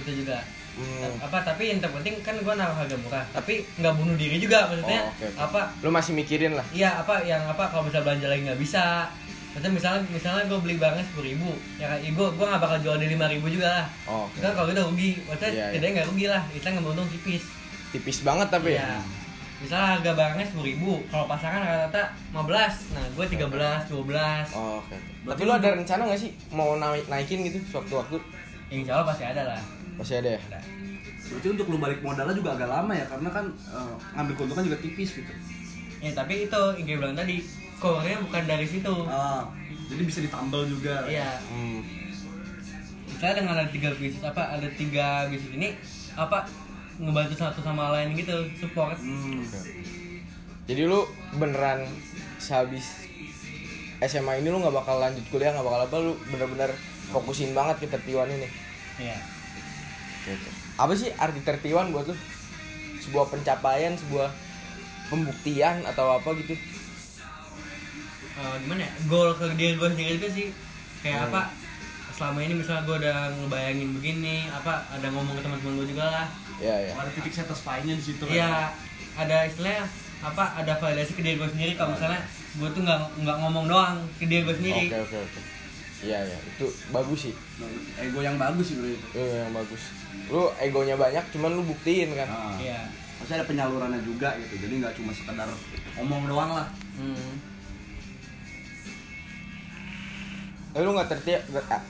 itu 0.00 0.20
juga. 0.20 0.42
Hmm. 0.74 1.22
Apa 1.22 1.38
tapi 1.40 1.70
yang 1.70 1.78
terpenting 1.78 2.18
kan 2.18 2.34
gue 2.34 2.50
naruh 2.50 2.74
harga 2.74 2.96
murah, 2.96 3.22
tapi 3.30 3.62
nggak 3.74 3.94
bunuh 3.94 4.14
diri 4.14 4.36
juga 4.36 4.66
maksudnya. 4.66 5.00
Oh, 5.00 5.12
oke, 5.12 5.24
oke. 5.24 5.38
Apa 5.38 5.60
Lu 5.80 5.88
masih 5.88 6.12
mikirin 6.12 6.52
lah. 6.52 6.66
Iya 6.68 6.98
apa 6.98 7.22
yang 7.22 7.42
apa 7.44 7.70
kalau 7.70 7.86
bisa 7.86 8.02
belanja 8.02 8.26
lagi 8.26 8.42
nggak 8.42 8.58
bisa. 8.58 9.06
Maksudnya 9.50 9.70
misalnya 9.72 10.00
misalnya 10.10 10.42
gue 10.44 10.58
beli 10.58 10.74
barangnya 10.74 11.06
sepuluh 11.06 11.30
ribu, 11.30 11.50
ya 11.78 11.86
kan, 11.86 12.02
gue 12.02 12.10
gue 12.28 12.42
nggak 12.44 12.58
bakal 12.58 12.78
jual 12.82 12.98
di 12.98 13.06
lima 13.06 13.30
ribu 13.30 13.46
juga 13.46 13.70
lah. 13.72 13.86
Oh, 14.04 14.26
oke. 14.26 14.42
Kan 14.42 14.50
kalau 14.50 14.66
gitu 14.66 14.82
rugi, 14.82 15.10
maksudnya 15.22 15.46
Iya, 15.46 15.54
iya. 15.54 15.66
setidaknya 15.70 15.92
nggak 15.94 16.08
rugi 16.10 16.26
lah, 16.26 16.42
kita 16.50 16.66
nggak 16.68 16.90
untung 16.90 17.06
tipis. 17.08 17.44
Tipis 17.90 18.18
banget 18.20 18.48
tapi 18.50 18.74
Iya. 18.74 18.82
ya. 18.82 18.98
Misalnya 19.54 19.86
harga 19.94 20.10
barangnya 20.12 20.46
sepuluh 20.50 20.66
ribu, 20.66 20.92
kalau 21.06 21.30
pasangan 21.30 21.62
rata-rata 21.62 22.02
15 22.34 22.74
nah 22.90 23.04
gue 23.06 23.24
13, 23.24 23.80
12 23.86 24.46
Oh, 24.50 24.82
oke. 24.82 24.90
oke. 24.90 24.96
Berarti 25.22 25.38
Tapi 25.38 25.40
lu 25.40 25.46
lu- 25.46 25.56
ada 25.56 25.68
rencana 25.72 26.02
gak 26.04 26.18
sih 26.18 26.30
mau 26.50 26.74
naik 26.74 27.06
naikin 27.06 27.46
gitu 27.46 27.58
sewaktu-waktu? 27.70 28.18
Insya 28.68 28.98
Allah 28.98 29.06
pasti 29.06 29.22
ada 29.22 29.42
lah. 29.46 29.60
Masih 29.94 30.18
ada 30.18 30.30
ya? 30.34 30.40
Ada. 30.50 30.60
berarti 31.24 31.48
untuk 31.50 31.66
lu 31.66 31.78
balik 31.78 31.98
modalnya 31.98 32.36
juga 32.36 32.52
agak 32.52 32.68
lama 32.68 32.92
ya 32.92 33.06
karena 33.08 33.28
kan 33.28 33.46
eh, 33.48 33.94
ngambil 34.12 34.34
keuntungan 34.36 34.64
juga 34.64 34.78
tipis 34.78 35.10
gitu 35.14 35.32
Ya 35.98 36.12
tapi 36.12 36.44
itu 36.44 36.60
yang 36.76 36.84
gue 36.84 36.96
bilang 37.00 37.16
tadi, 37.16 37.40
core-nya 37.80 38.20
bukan 38.20 38.44
dari 38.44 38.66
situ. 38.68 38.92
ah 39.08 39.48
jadi 39.84 40.02
bisa 40.04 40.20
ditambal 40.20 40.68
juga 40.68 41.00
Iya. 41.08 41.40
Hmm. 41.48 41.80
Misalnya 43.06 43.34
dengan 43.40 43.54
ada 43.56 43.68
tiga 43.68 43.88
bisnis 43.96 44.20
apa, 44.20 44.52
ada 44.52 44.68
tiga 44.76 45.24
bisnis 45.28 45.52
ini 45.56 45.68
apa 46.12 46.44
ngebantu 47.00 47.34
satu 47.34 47.64
sama 47.64 47.88
lain 47.96 48.12
gitu, 48.14 48.36
support. 48.54 49.00
Hmm. 49.00 49.40
Jadi 50.64 50.82
lu 50.84 51.08
beneran 51.34 51.88
sehabis 52.36 53.08
SMA 53.98 54.44
ini 54.44 54.52
lu 54.52 54.60
nggak 54.60 54.76
bakal 54.76 55.00
lanjut 55.00 55.24
kuliah 55.28 55.56
nggak 55.56 55.64
bakal 55.64 55.80
apa 55.88 55.96
lu 56.00 56.12
bener-bener 56.28 56.70
fokusin 57.08 57.56
banget 57.56 57.80
ke 57.80 57.88
tertiwan 57.88 58.28
ini. 58.28 58.48
Iya. 59.00 59.16
Apa 60.74 60.92
sih 60.94 61.10
arti 61.14 61.40
tertiwan 61.40 61.90
buat 61.90 62.06
lu? 62.06 62.16
Sebuah 62.98 63.28
pencapaian, 63.28 63.92
sebuah 63.94 64.32
pembuktian 65.06 65.84
atau 65.84 66.14
apa 66.14 66.32
gitu? 66.36 66.56
Eh, 68.34 68.54
gimana 68.60 68.82
ya? 68.82 68.92
Goal 69.06 69.30
ke 69.36 69.46
diri 69.54 69.76
gue 69.76 69.88
sendiri 69.88 70.12
itu 70.16 70.28
sih 70.28 70.46
kayak 71.00 71.18
Hmm. 71.20 71.28
apa? 71.28 71.40
Selama 72.10 72.38
ini 72.40 72.54
misalnya 72.56 72.82
gue 72.82 72.96
udah 72.96 73.18
ngebayangin 73.36 73.90
begini, 73.92 74.46
apa 74.48 74.86
ada 74.88 75.06
ngomong 75.10 75.34
ke 75.34 75.42
teman-teman 75.42 75.82
gue 75.82 75.86
juga 75.90 76.04
lah. 76.06 76.26
Ya 76.56 76.74
ya. 76.80 76.92
ada 76.94 77.10
titik 77.10 77.34
satisfy-nya 77.34 77.98
di 77.98 78.04
situ 78.04 78.22
kan 78.22 78.30
Iya, 78.30 78.70
ada 79.14 79.36
istilahnya 79.44 79.84
apa? 80.22 80.44
Ada 80.56 80.78
validasi 80.78 81.12
ke 81.12 81.22
diri 81.22 81.36
gue 81.36 81.50
sendiri 81.50 81.74
kalau 81.74 81.94
misalnya 81.94 82.22
gue 82.54 82.68
tuh 82.70 82.82
nggak 82.82 83.00
nggak 83.18 83.36
ngomong 83.38 83.66
doang 83.66 83.96
ke 84.16 84.24
diri 84.24 84.46
gue 84.46 84.54
sendiri. 84.54 84.86
Oke 84.88 84.98
oke 85.04 85.16
oke. 85.20 85.40
Iya 86.04 86.18
iya. 86.22 86.38
Itu 86.46 86.68
bagus 86.90 87.20
sih. 87.22 87.34
Bagus. 87.56 87.82
ego 87.96 88.20
yang 88.20 88.36
bagus 88.36 88.66
sih 88.66 88.76
bro 88.76 88.86
itu. 88.86 89.06
Itu 89.08 89.24
yang 89.24 89.50
bagus. 89.50 89.82
Lu 90.26 90.42
egonya 90.58 90.94
banyak 90.94 91.24
cuman 91.30 91.50
lu 91.52 91.62
buktiin 91.64 92.12
kan? 92.12 92.28
Nah, 92.28 92.54
iya. 92.56 92.84
Maksudnya 93.16 93.40
ada 93.40 93.48
penyalurannya 93.48 94.00
juga 94.00 94.36
gitu. 94.38 94.60
Jadi 94.60 94.74
nggak 94.78 94.94
cuma 94.94 95.10
sekedar 95.10 95.48
ngomong 95.96 96.22
doang 96.26 96.52
lah. 96.52 96.68
Hmm. 96.94 97.32
tapi 100.70 100.82
lu 100.82 100.90
nggak 100.90 101.06
tertiak 101.08 101.42
nggak- 101.48 101.70
ah. 101.70 101.82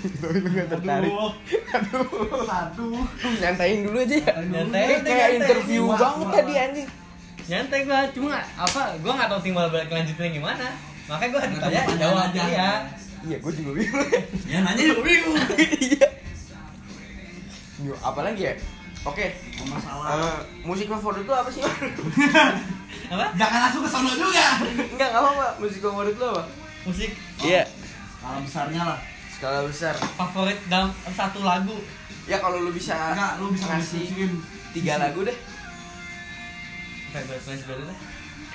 tapi 0.00 0.36
lu 0.38 0.48
nggak 0.48 0.68
tertarik. 0.70 1.12
Aduh. 1.12 2.08
Aduh. 2.48 3.04
Nyantain 3.36 3.84
dulu 3.84 3.98
aja. 4.00 4.16
Ya 4.16 4.32
Nyantai, 4.42 4.80
kayak, 4.80 5.04
nyantai. 5.04 5.36
interview 5.36 5.82
banget 5.92 6.28
tadi 6.32 6.52
anjing. 6.56 6.88
Nyantai 7.46 7.80
gua 7.84 8.00
cuma 8.08 8.32
apa 8.56 8.82
gua 8.98 9.12
nggak 9.12 9.28
tahu 9.28 9.40
timbal 9.42 9.68
balik 9.68 9.90
lanjutnya 9.90 10.28
gimana 10.30 10.66
makanya 11.10 11.42
tahu 11.42 11.50
ditanya 11.58 11.82
jawab. 11.98 12.26
aja. 12.30 12.42
iya. 12.46 12.70
iya 13.26 13.36
gue 13.42 13.52
juga 13.58 13.70
bingung. 13.74 14.08
Ya 14.46 14.58
nanya 14.62 14.82
juga 14.94 15.02
bingung. 15.02 15.36
iya. 15.90 16.06
Yo, 17.82 17.94
apalagi 17.98 18.42
ya? 18.46 18.54
Oke. 19.02 19.26
Masalah. 19.66 20.08
Eh, 20.14 20.38
musik 20.62 20.86
favorit 20.86 21.26
lu 21.26 21.34
apa 21.34 21.50
sih? 21.50 21.64
Apa? 23.12 23.26
Jangan 23.34 23.60
langsung 23.66 23.82
ke 23.82 23.90
sono 23.90 24.12
juga. 24.14 24.62
enggak 24.62 25.08
nggak 25.10 25.22
apa 25.34 25.58
musik 25.58 25.82
favorit 25.82 26.14
lu 26.14 26.26
apa? 26.30 26.46
Musik? 26.86 27.10
Iya. 27.42 27.66
Skala 28.14 28.38
besarnya 28.38 28.82
lah. 28.86 28.98
Skala 29.34 29.58
besar. 29.66 29.94
Favorit 30.14 30.58
dalam 30.70 30.94
satu 31.10 31.42
lagu. 31.42 31.74
Ya 32.30 32.38
kalau 32.38 32.62
lu 32.62 32.70
bisa 32.70 32.94
enggak 32.94 33.42
lu 33.42 33.50
bisa 33.50 33.66
ngasih 33.66 34.30
tiga 34.70 35.02
lagu 35.02 35.26
deh. 35.26 35.34
Gue 37.10 37.54
dulu 37.66 37.82
deh. 37.90 37.98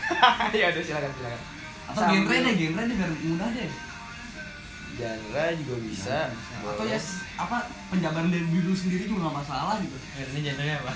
Ya 0.61 0.71
udah 0.71 0.83
silakan 0.85 1.11
silakan 1.19 1.54
atau 1.95 2.11
genre 2.11 2.35
deh 2.35 2.53
genre 2.59 2.81
deh 2.83 2.95
biar 2.99 3.11
mudah 3.23 3.49
deh. 3.55 3.69
Genre 4.95 5.45
juga 5.63 5.75
bisa. 5.79 6.17
Atau 6.63 6.85
ya 6.87 6.99
apa 7.35 7.57
penjabaran 7.91 8.31
dari 8.31 8.45
diri 8.47 8.67
lu 8.67 8.75
sendiri 8.75 9.07
juga 9.07 9.27
nggak 9.27 9.37
masalah 9.43 9.75
gitu. 9.79 9.97
Ya, 10.19 10.23
ini 10.31 10.39
genrenya 10.43 10.75
apa? 10.83 10.93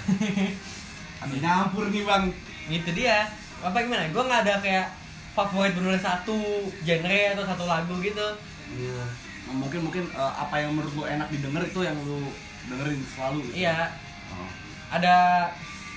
Ada 1.23 1.35
nyampur 1.39 1.87
nih 1.91 2.03
bang. 2.03 2.23
Gitu 2.67 2.89
dia. 2.95 3.27
Apa 3.63 3.83
gimana? 3.83 4.07
Gue 4.11 4.23
nggak 4.23 4.41
ada 4.47 4.55
kayak 4.63 4.87
favorit 5.35 5.75
bener 5.75 5.99
satu 5.99 6.67
genre 6.83 7.21
atau 7.35 7.43
satu 7.43 7.63
lagu 7.67 7.95
gitu. 7.99 8.27
Iya. 8.75 9.03
Nah, 9.49 9.53
mungkin 9.65 9.79
mungkin 9.87 10.03
eh, 10.11 10.33
apa 10.35 10.55
yang 10.61 10.71
menurut 10.77 10.93
lu 10.95 11.03
enak 11.03 11.27
didengar 11.27 11.63
itu 11.65 11.79
yang 11.83 11.97
lu 12.05 12.29
dengerin 12.69 13.01
selalu 13.15 13.37
gitu. 13.49 13.65
iya. 13.65 13.89
Oh. 14.29 14.45
ada 14.93 15.15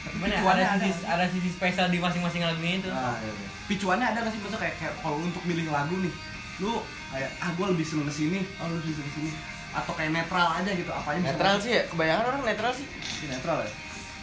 gimana 0.08 0.32
ya, 0.34 0.40
Picuannya 0.40 0.64
ada 0.64 0.74
ada. 0.80 0.84
sisi 0.88 1.02
ada. 1.04 1.24
sisi 1.28 1.50
spesial 1.52 1.86
di 1.92 1.98
masing-masing 2.00 2.42
lagunya 2.42 2.80
itu. 2.80 2.88
Nah, 2.90 3.14
picuannya 3.70 4.06
ada 4.06 4.18
nggak 4.22 4.32
sih? 4.34 4.40
Maksudnya 4.42 4.60
kayak, 4.62 4.76
kayak 4.80 4.94
kalau 5.02 5.18
untuk 5.22 5.42
milih 5.46 5.70
lagu 5.70 5.96
nih 5.98 6.14
lu 6.60 6.78
kayak 7.10 7.30
ah 7.40 7.50
gue 7.56 7.66
lebih 7.74 7.86
seneng 7.86 8.06
ke 8.06 8.14
sini 8.14 8.40
oh 8.60 8.66
lu 8.68 8.76
lebih 8.78 8.94
seneng 8.94 9.08
ke 9.08 9.14
sini 9.18 9.30
atau 9.72 9.92
kayak 9.96 10.10
netral 10.12 10.48
aja 10.52 10.70
gitu 10.76 10.90
apa 10.92 11.08
aja 11.16 11.20
netral 11.24 11.54
sih 11.58 11.72
ya 11.72 11.82
kebanyakan 11.88 12.24
orang 12.28 12.42
netral 12.44 12.72
sih. 12.76 12.86
Sih, 13.00 13.26
netral 13.26 13.58
ya? 13.64 13.70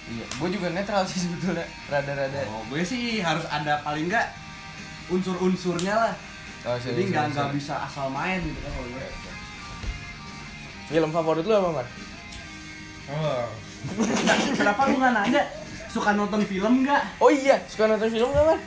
Iya 0.09 0.25
gue 0.25 0.49
juga 0.53 0.67
netral 0.71 1.03
sih 1.09 1.19
sebetulnya 1.25 1.65
rada-rada. 1.89 2.41
Oh 2.53 2.61
gue 2.69 2.81
sih 2.85 3.19
harus 3.19 3.45
ada 3.49 3.81
paling 3.81 4.07
nggak 4.07 4.27
unsur-unsurnya 5.09 5.95
lah. 5.97 6.13
Oh, 6.67 6.75
jadi 6.75 7.01
serius, 7.01 7.09
nggak 7.15 7.25
nggak 7.33 7.49
bisa 7.55 7.73
asal 7.87 8.11
main 8.11 8.39
gitu 8.45 8.59
kan 8.61 8.71
kalau 8.77 8.89
gue. 8.93 9.07
Film 10.89 11.09
favorit 11.13 11.45
lu 11.45 11.53
apa 11.53 11.69
man 11.81 11.87
oh. 13.09 13.45
Kenapa 14.53 14.81
lu 14.91 14.95
nggak 15.01 15.13
nanya? 15.17 15.43
Suka 15.89 16.13
nonton 16.13 16.45
film 16.45 16.85
nggak? 16.85 17.03
Oh 17.17 17.33
iya 17.33 17.57
suka 17.65 17.89
nonton 17.89 18.09
film 18.13 18.29
gak 18.29 18.45
man 18.53 18.59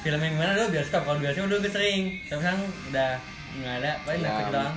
film 0.00 0.20
yang 0.20 0.32
gimana 0.36 0.52
dulu? 0.56 0.66
Bioskop. 0.72 1.02
Kalau 1.04 1.18
bioskop 1.20 1.46
dulu 1.48 1.58
gue 1.64 1.72
sering. 1.72 2.02
Tapi 2.26 2.40
sekarang 2.40 2.62
udah 2.92 3.10
nggak 3.60 3.74
ada 3.82 3.92
paling 4.06 4.20
Ya, 4.22 4.26
Netflix 4.28 4.48
doang. 4.54 4.76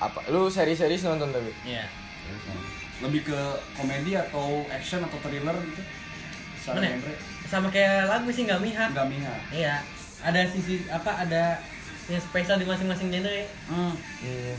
Apa? 0.00 0.18
Lu 0.32 0.42
seri-seri 0.48 0.96
nonton 1.04 1.28
tapi? 1.32 1.52
Iya. 1.68 1.84
Lebih 3.04 3.20
ke 3.28 3.40
komedi 3.76 4.12
atau 4.16 4.64
action 4.72 5.04
atau 5.04 5.18
thriller 5.20 5.56
gitu? 5.68 5.82
Mana 6.72 6.86
ya? 6.88 6.96
genre. 6.96 7.14
Sama 7.44 7.68
kayak 7.68 8.08
lagu 8.08 8.28
sih 8.32 8.42
nggak 8.48 8.62
mihak. 8.64 8.88
Nggak 8.96 9.08
mihak. 9.12 9.40
Iya. 9.52 9.74
Ada 10.24 10.40
sisi 10.48 10.88
apa 10.88 11.12
ada 11.28 11.60
yang 12.08 12.20
spesial 12.20 12.56
di 12.60 12.68
masing-masing 12.68 13.08
genre 13.08 13.44
hmm. 13.68 13.92
hmm. 13.96 14.56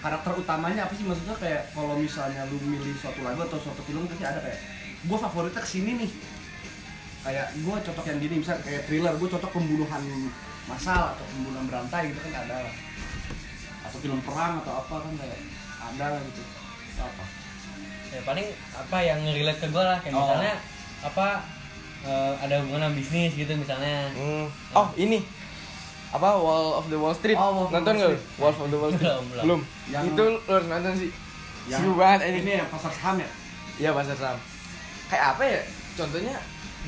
karakter 0.00 0.32
utamanya 0.40 0.88
apa 0.88 0.92
sih? 0.96 1.04
Maksudnya 1.04 1.36
kayak 1.36 1.68
kalau 1.76 2.00
misalnya 2.00 2.48
lu 2.48 2.56
milih 2.64 2.96
suatu 2.96 3.20
lagu 3.20 3.44
atau 3.44 3.60
suatu 3.60 3.84
film 3.84 4.08
pasti 4.08 4.24
ada 4.24 4.40
kayak 4.40 4.60
gue 4.98 5.18
favoritnya 5.18 5.62
ke 5.62 5.68
sini 5.68 5.90
nih 5.94 6.10
kayak 7.28 7.46
gue 7.54 7.76
cocok 7.84 8.04
yang 8.08 8.18
gini 8.18 8.34
misal 8.40 8.56
kayak 8.64 8.88
thriller 8.88 9.12
gue 9.12 9.28
cocok 9.28 9.50
pembunuhan 9.52 10.00
massal 10.64 11.12
atau 11.12 11.24
pembunuhan 11.28 11.68
berantai 11.68 12.08
gitu 12.08 12.18
kan 12.24 12.32
ada 12.42 12.64
lah. 12.64 12.74
Atau 13.84 13.98
film 14.00 14.20
perang 14.24 14.64
atau 14.64 14.72
apa 14.80 14.94
kan 14.96 15.12
kayak 15.14 15.38
ada 15.78 16.06
lah 16.16 16.20
gitu. 16.24 16.40
Itu 16.88 17.00
apa? 17.00 17.24
Ya 18.08 18.20
paling 18.24 18.46
apa 18.72 18.96
yang 18.98 19.20
relate 19.22 19.60
ke 19.60 19.68
gue 19.68 19.84
lah 19.84 19.98
kayak 20.00 20.16
Oh. 20.16 20.24
misalnya 20.24 20.54
apa 20.98 21.26
eh, 22.00 22.32
ada 22.40 22.54
hubungan 22.64 22.88
sama 22.88 22.96
bisnis 22.96 23.32
gitu 23.36 23.52
misalnya. 23.52 24.08
Hmm. 24.16 24.48
oh 24.72 24.88
ini. 24.96 25.20
Apa 26.08 26.40
Wall 26.40 26.72
of 26.72 26.88
the 26.88 26.96
Wall 26.96 27.12
Street? 27.12 27.36
Oh, 27.36 27.52
Wall 27.52 27.68
nonton 27.68 27.92
nggak. 27.92 28.16
Wall 28.40 28.48
of 28.48 28.64
the 28.64 28.78
Wall 28.80 28.88
Street? 28.88 29.04
Belum, 29.12 29.24
belum. 29.28 29.44
belum. 29.44 29.60
Yang- 29.92 30.04
itu 30.08 30.22
lu 30.24 30.38
harus 30.48 30.66
nonton 30.66 30.92
sih. 30.96 31.10
Yang- 31.68 31.80
seru 31.84 31.92
banget 31.92 32.20
ini 32.24 32.38
ini 32.40 32.52
ya 32.56 32.64
pasar 32.64 32.88
saham 32.88 33.16
ya? 33.20 33.28
Iya 33.76 33.90
pasar 33.92 34.16
saham. 34.16 34.38
Kayak 35.12 35.24
apa 35.36 35.42
ya? 35.44 35.60
Contohnya 35.94 36.36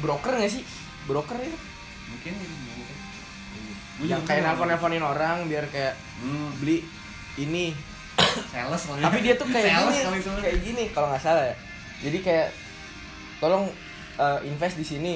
broker 0.01 0.33
nggak 0.37 0.53
sih? 0.53 0.65
Broker 1.07 1.37
itu 1.41 1.59
mungkin 2.11 2.35
yang 4.01 4.25
kayak 4.25 4.43
nelfon 4.49 4.69
nelfonin 4.73 5.05
orang 5.05 5.45
biar 5.45 5.69
kayak 5.69 5.95
hmm, 6.25 6.57
beli 6.61 6.85
ini. 7.37 7.77
Sales 8.53 8.85
kali 8.85 9.01
tapi 9.01 9.19
dia 9.25 9.35
tuh 9.35 9.49
kayak 9.49 9.81
sales 9.81 9.97
gini 9.97 10.41
kayak 10.45 10.59
gini 10.61 10.85
kalau 10.93 11.09
nggak 11.13 11.23
salah 11.25 11.45
ya. 11.53 11.57
Jadi 12.05 12.19
kayak 12.21 12.49
tolong 13.41 13.69
eh, 14.21 14.39
invest 14.49 14.77
di 14.81 14.87
sini. 14.87 15.15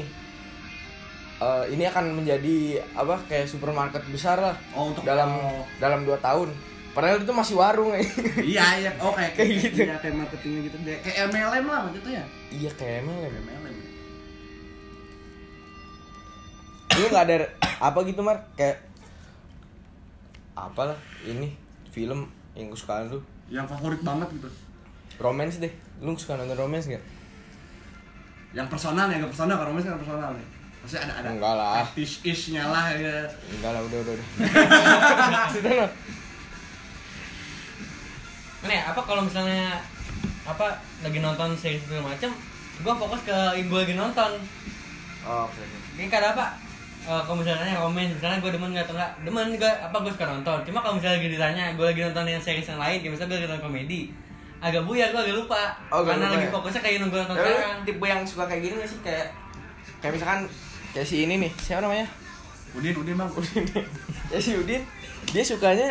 Eh, 1.35 1.65
ini 1.75 1.85
akan 1.85 2.15
menjadi 2.17 2.81
apa 2.97 3.21
kayak 3.29 3.51
supermarket 3.51 4.07
besar 4.09 4.39
lah 4.41 4.57
oh 4.73 4.95
untuk 4.95 5.05
dalam 5.05 5.37
oh. 5.37 5.65
dalam 5.81 6.05
dua 6.09 6.17
tahun. 6.21 6.53
Padahal 6.95 7.27
itu 7.27 7.35
masih 7.35 7.59
warung 7.59 7.91
ya. 7.91 8.01
Iya 8.39 8.67
iya. 8.81 8.91
Oh 9.03 9.11
kayak 9.11 9.35
Kayak 9.37 9.51
gitu. 9.67 9.83
iya, 9.83 9.97
kayak 9.99 10.15
marketingnya 10.15 10.61
gitu. 10.71 10.77
Deh 10.87 10.97
kayak 11.03 11.17
MLM 11.29 11.67
lah 11.67 11.83
gitu 11.93 12.09
ya. 12.09 12.25
Iya 12.55 12.71
kayak 12.79 12.97
MLM 13.05 13.33
kayak 13.33 13.61
MLM 13.61 13.64
lu 16.95 17.07
nggak 17.11 17.25
ada 17.27 17.37
apa 17.81 17.99
gitu 18.07 18.21
mar 18.23 18.39
kayak 18.55 18.79
apalah 20.55 20.95
ini 21.27 21.51
film 21.91 22.31
yang 22.55 22.71
kesukaan 22.71 23.11
lu 23.11 23.19
yang 23.51 23.67
favorit 23.67 24.01
banget 24.01 24.31
gitu 24.39 24.49
romance 25.19 25.59
deh 25.59 25.73
lu 25.99 26.15
suka 26.15 26.39
nonton 26.39 26.55
romance 26.55 26.87
gak 26.87 27.03
yang 28.55 28.71
personal 28.71 29.11
ya, 29.11 29.19
yang 29.19 29.27
personal 29.27 29.59
kalau 29.59 29.75
misalnya 29.75 29.99
personal 29.99 30.31
nih. 30.31 30.47
Maksudnya 30.79 31.11
ada 31.11 31.15
ada 31.19 31.29
Enggak 31.35 31.55
lah. 31.59 31.75
fetish 31.91 32.23
ishnya 32.23 32.63
lah 32.71 32.87
ya. 32.95 33.27
enggak 33.51 33.71
lah 33.75 33.83
udah 33.83 33.99
udah 33.99 34.13
udah 34.15 34.29
sudah 35.59 35.91
Mana 38.63 38.73
ya, 38.79 38.83
apa 38.95 39.01
kalau 39.03 39.27
misalnya 39.27 39.83
apa 40.47 40.71
lagi 41.03 41.19
nonton 41.19 41.51
series 41.59 41.83
segala 41.83 42.15
macam, 42.15 42.31
gua 42.87 42.95
fokus 42.95 43.27
ke 43.27 43.35
yang 43.59 43.67
gua 43.67 43.83
lagi 43.83 43.99
nonton. 43.99 44.31
oh, 45.27 45.51
oke 45.51 45.59
oke. 45.59 45.77
Ini 45.99 46.07
kadang 46.07 46.39
apa? 46.39 46.55
Eh, 47.05 47.23
kalau 47.23 47.37
misalnya 47.37 47.77
komen, 47.77 48.07
misalnya 48.11 48.39
gue 48.39 48.51
demen 48.51 48.71
nggak 48.71 48.85
atau 48.85 48.95
nggak, 48.95 49.11
demen 49.23 49.47
gue 49.55 49.71
apa 49.71 49.97
gue 49.99 50.11
suka 50.11 50.27
nonton. 50.27 50.59
Cuma 50.63 50.79
kalau 50.79 50.95
misalnya 50.95 51.17
lagi 51.17 51.29
ditanya, 51.31 51.65
gue 51.73 51.85
lagi 51.85 52.01
nonton 52.03 52.25
yang 52.27 52.41
series 52.41 52.67
yang 52.67 52.79
lain, 52.79 52.97
kayak 52.99 53.13
misalnya 53.13 53.29
gue 53.29 53.37
lagi 53.37 53.47
nonton 53.47 53.63
komedi, 53.63 54.01
agak 54.59 54.83
buyar 54.83 55.09
gue 55.09 55.21
agak 55.23 55.37
lupa. 55.37 55.63
Oh, 55.89 56.01
karena 56.03 56.25
lupa 56.25 56.35
lagi 56.35 56.47
ya? 56.47 56.51
fokusnya 56.51 56.81
kayak 56.81 56.95
yang 56.95 57.07
gue 57.07 57.21
nonton 57.21 57.37
Tapi 57.37 57.45
lu 57.45 57.55
sekarang. 57.55 57.81
tipe 57.85 58.05
yang 58.07 58.23
suka 58.23 58.45
kayak 58.45 58.63
gini 58.63 58.75
gak 58.77 58.89
sih 58.89 59.01
kayak 59.01 59.27
kayak 59.99 60.13
misalkan 60.13 60.41
kayak 60.91 61.07
si 61.07 61.17
ini 61.21 61.35
nih 61.39 61.53
siapa 61.59 61.81
namanya 61.81 62.07
Udin, 62.73 62.95
Udin 62.95 63.15
bang. 63.15 63.31
Udin 63.31 63.65
ya 64.33 64.39
si 64.39 64.53
Udin 64.53 64.83
dia 65.27 65.41
sukanya 65.41 65.89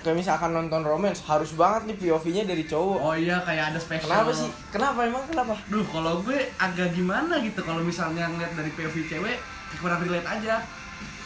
kayak 0.00 0.16
misalkan 0.16 0.50
nonton 0.50 0.80
romance 0.80 1.20
harus 1.22 1.52
banget 1.52 1.82
nih 1.86 1.96
POV-nya 1.98 2.44
dari 2.44 2.64
cowok 2.64 2.98
Oh 2.98 3.12
iya 3.12 3.36
kayak 3.38 3.70
ada 3.70 3.78
special. 3.78 4.08
kenapa 4.08 4.30
sih 4.30 4.48
kenapa 4.70 4.98
emang 5.02 5.24
kenapa 5.26 5.52
Duh 5.66 5.84
kalau 5.84 6.20
gue 6.20 6.36
agak 6.54 6.88
gimana 6.90 7.36
gitu 7.38 7.60
kalau 7.60 7.80
misalnya 7.80 8.24
ngeliat 8.26 8.52
dari 8.54 8.70
POV 8.70 8.96
cewek 9.06 9.36
kurang 9.78 10.00
relate 10.02 10.26
aja. 10.26 10.64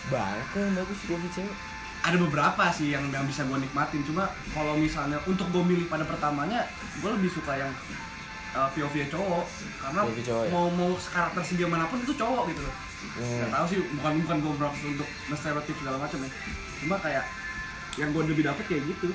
banyak 0.05 0.47
kok 0.53 0.61
yang 0.61 0.77
bagus 0.77 1.01
POV 1.09 1.25
cewek 1.33 1.57
Ada 2.05 2.17
beberapa 2.21 2.69
sih 2.69 2.93
yang 2.93 3.09
yang 3.09 3.25
bisa 3.25 3.49
gue 3.49 3.57
nikmatin. 3.57 4.05
Cuma 4.05 4.29
kalau 4.53 4.77
misalnya 4.77 5.17
untuk 5.25 5.49
gue 5.49 5.65
milih 5.65 5.89
pada 5.89 6.05
pertamanya, 6.05 6.69
gue 7.01 7.11
lebih 7.17 7.33
suka 7.33 7.57
yang 7.57 7.73
uh, 8.53 8.69
POV 8.77 9.09
cowok 9.09 9.49
karena 9.81 10.01
POV 10.05 10.21
cowok 10.21 10.43
ya? 10.45 10.51
mau 10.53 10.67
mau 10.69 10.93
karakter 11.01 11.41
segimanapun 11.41 12.05
itu 12.05 12.13
cowok 12.13 12.53
gitu 12.53 12.61
loh. 12.61 12.75
Hmm. 13.17 13.41
Gak 13.41 13.51
tahu 13.57 13.65
sih 13.73 13.79
bukan 13.97 14.13
bukan 14.29 14.37
gue 14.45 14.53
bermaksud 14.61 14.87
untuk 15.01 15.09
nge-stereotip 15.33 15.77
segala 15.81 15.97
macam 15.97 16.19
ya. 16.21 16.31
Cuma 16.85 16.97
kayak 17.01 17.25
yang 17.97 18.11
gue 18.13 18.23
lebih 18.29 18.45
dapet 18.45 18.65
kayak 18.69 18.85
gitu 18.85 19.09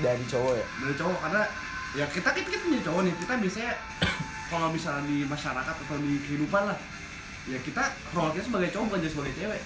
dari 0.00 0.24
cowok 0.28 0.54
ya 0.60 0.66
dari 0.84 0.94
cowok 0.96 1.18
karena 1.24 1.42
ya 1.96 2.04
kita 2.12 2.28
kita 2.36 2.48
kita 2.52 2.62
punya 2.68 2.80
cowok 2.84 3.00
nih 3.08 3.14
kita 3.16 3.32
biasanya 3.40 3.72
kalau 4.52 4.68
misalnya 4.70 5.02
di 5.08 5.18
masyarakat 5.24 5.74
atau 5.74 5.96
di 5.98 6.12
kehidupan 6.20 6.62
lah 6.68 6.78
ya 7.46 7.58
kita 7.60 7.82
role 8.10 8.30
kita 8.30 8.44
sebagai 8.44 8.68
cowok 8.70 8.84
bukan 8.86 8.98
jadi 9.00 9.12
sebagai 9.12 9.32
cewek. 9.34 9.60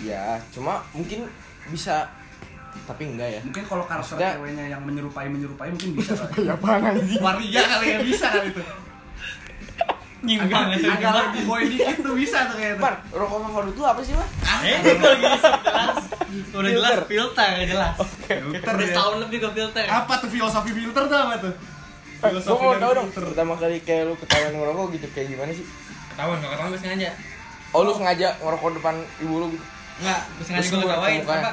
Ya 0.00 0.24
cuma 0.50 0.74
mungkin 0.90 1.20
bisa 1.68 2.08
tapi 2.84 3.02
enggak 3.06 3.28
ya. 3.28 3.40
Mungkin 3.42 3.64
kalau 3.64 3.84
karakter 3.84 4.16
Maksudnya- 4.16 4.34
ceweknya 4.36 4.64
yang 4.68 4.82
menyerupai 4.82 5.26
menyerupai 5.26 5.68
mungkin 5.68 5.90
bisa 5.94 6.12
kali. 6.14 6.32
Ya 6.48 6.54
apaan 6.54 6.82
anjing? 6.84 7.20
Waria 7.20 7.62
kali 7.62 7.86
ya 7.88 7.98
bisa 8.00 8.26
kali 8.30 8.48
itu. 8.50 8.62
Nyimpang 10.18 10.50
agak, 10.66 10.82
itu 10.82 10.90
agak 10.90 11.12
lebih 11.30 11.42
boy 11.46 11.62
dikit 11.64 11.96
tuh 12.02 12.14
bisa 12.18 12.50
tuh 12.50 12.58
kayaknya 12.58 12.82
Mar, 12.82 12.94
rokok 13.14 13.38
favorit 13.38 13.70
lu 13.70 13.84
apa 13.86 14.00
sih, 14.02 14.18
Mar? 14.18 14.26
eh? 14.66 14.78
itu 14.82 14.98
lagi 14.98 15.24
jelas. 15.62 15.96
Udah 16.50 16.70
jelas 16.74 16.94
Filter. 17.06 17.50
jelas. 17.62 17.94
Filter 18.26 18.72
udah 18.74 18.82
ya. 18.82 18.90
setahun 18.90 19.14
lebih 19.22 19.38
ke 19.38 19.48
filter. 19.54 19.86
Apa 19.86 20.18
tuh 20.18 20.26
filosofi 20.26 20.70
filter 20.74 21.02
tuh 21.06 21.14
apa 21.16 21.34
tuh? 21.38 21.54
Eh, 22.18 22.30
gua 22.34 22.50
mau 22.50 22.74
dari 22.74 22.82
tahu 22.82 22.92
dong, 22.98 23.08
filter. 23.08 23.22
pertama 23.30 23.54
kali 23.54 23.78
kayak 23.78 24.02
lu 24.04 24.14
ketahuan 24.18 24.52
ngerokok 24.52 24.86
gitu 24.90 25.06
kayak 25.14 25.26
gimana 25.30 25.50
sih? 25.54 25.66
Ketahuan 26.18 26.42
kalau 26.42 26.50
ketahuan 26.50 26.70
gue 26.74 26.82
sengaja. 26.82 27.10
Oh, 27.70 27.86
lu 27.86 27.94
sengaja 27.94 28.28
ngerokok 28.42 28.82
depan 28.82 28.94
ibu 29.22 29.34
lu 29.38 29.46
gitu? 29.54 29.64
Enggak, 30.02 30.20
gue 30.34 30.44
sengaja 30.50 30.66
gue 30.66 30.82
ketawain. 30.82 31.22
apa 31.22 31.50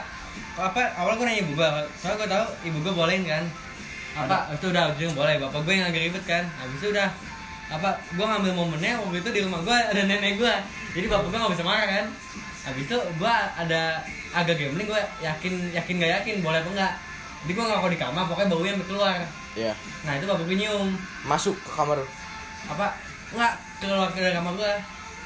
apa 0.55 0.81
awal 0.97 1.13
gue 1.21 1.25
nanya 1.29 1.41
ibu 1.45 1.51
gue 1.53 1.69
soalnya 2.01 2.17
gue 2.25 2.29
tahu 2.33 2.45
ibu 2.65 2.77
gue 2.81 2.93
bolehin 2.97 3.23
kan. 3.29 3.43
Apa? 4.17 4.49
Habis 4.49 4.57
itu 4.57 4.67
udah 4.73 4.83
itu 4.97 5.13
boleh 5.13 5.37
bapak 5.37 5.61
gue 5.61 5.73
yang 5.77 5.85
agak 5.85 6.01
ribet 6.09 6.23
kan. 6.25 6.43
Habis 6.57 6.81
itu 6.81 6.87
udah 6.89 7.07
apa 7.69 7.89
gue 8.09 8.25
ngambil 8.25 8.51
momennya 8.57 8.97
waktu 9.05 9.21
itu 9.21 9.29
di 9.37 9.41
rumah 9.45 9.61
gue 9.61 9.77
ada 9.77 10.01
nenek 10.01 10.37
gue 10.41 10.53
jadi 10.97 11.05
bapak 11.13 11.29
gue 11.29 11.37
nggak 11.37 11.53
bisa 11.53 11.65
marah 11.69 11.85
kan. 11.85 12.05
Habis 12.65 12.83
itu 12.89 12.97
gue 12.97 13.33
ada 13.61 14.01
agak 14.33 14.55
gambling 14.57 14.89
gue 14.89 15.01
yakin 15.21 15.53
yakin 15.77 15.93
gak 16.01 16.11
yakin 16.19 16.35
boleh 16.41 16.57
apa 16.57 16.69
enggak 16.73 16.93
jadi 17.45 17.51
gue 17.53 17.65
ngerokok 17.69 17.91
di 17.93 17.99
kamar 18.01 18.23
pokoknya 18.25 18.49
baunya 18.49 18.73
sampai 18.73 18.87
keluar. 18.89 19.17
Iya. 19.55 19.73
nah 20.01 20.13
itu 20.17 20.25
bapak 20.25 20.43
gue 20.49 20.57
nyium. 20.57 20.89
Masuk 21.29 21.53
ke 21.61 21.69
kamar. 21.69 22.01
Apa 22.65 23.04
enggak 23.31 23.53
keluar 23.77 24.09
ke 24.09 24.21
kamar 24.27 24.53
gue 24.53 24.73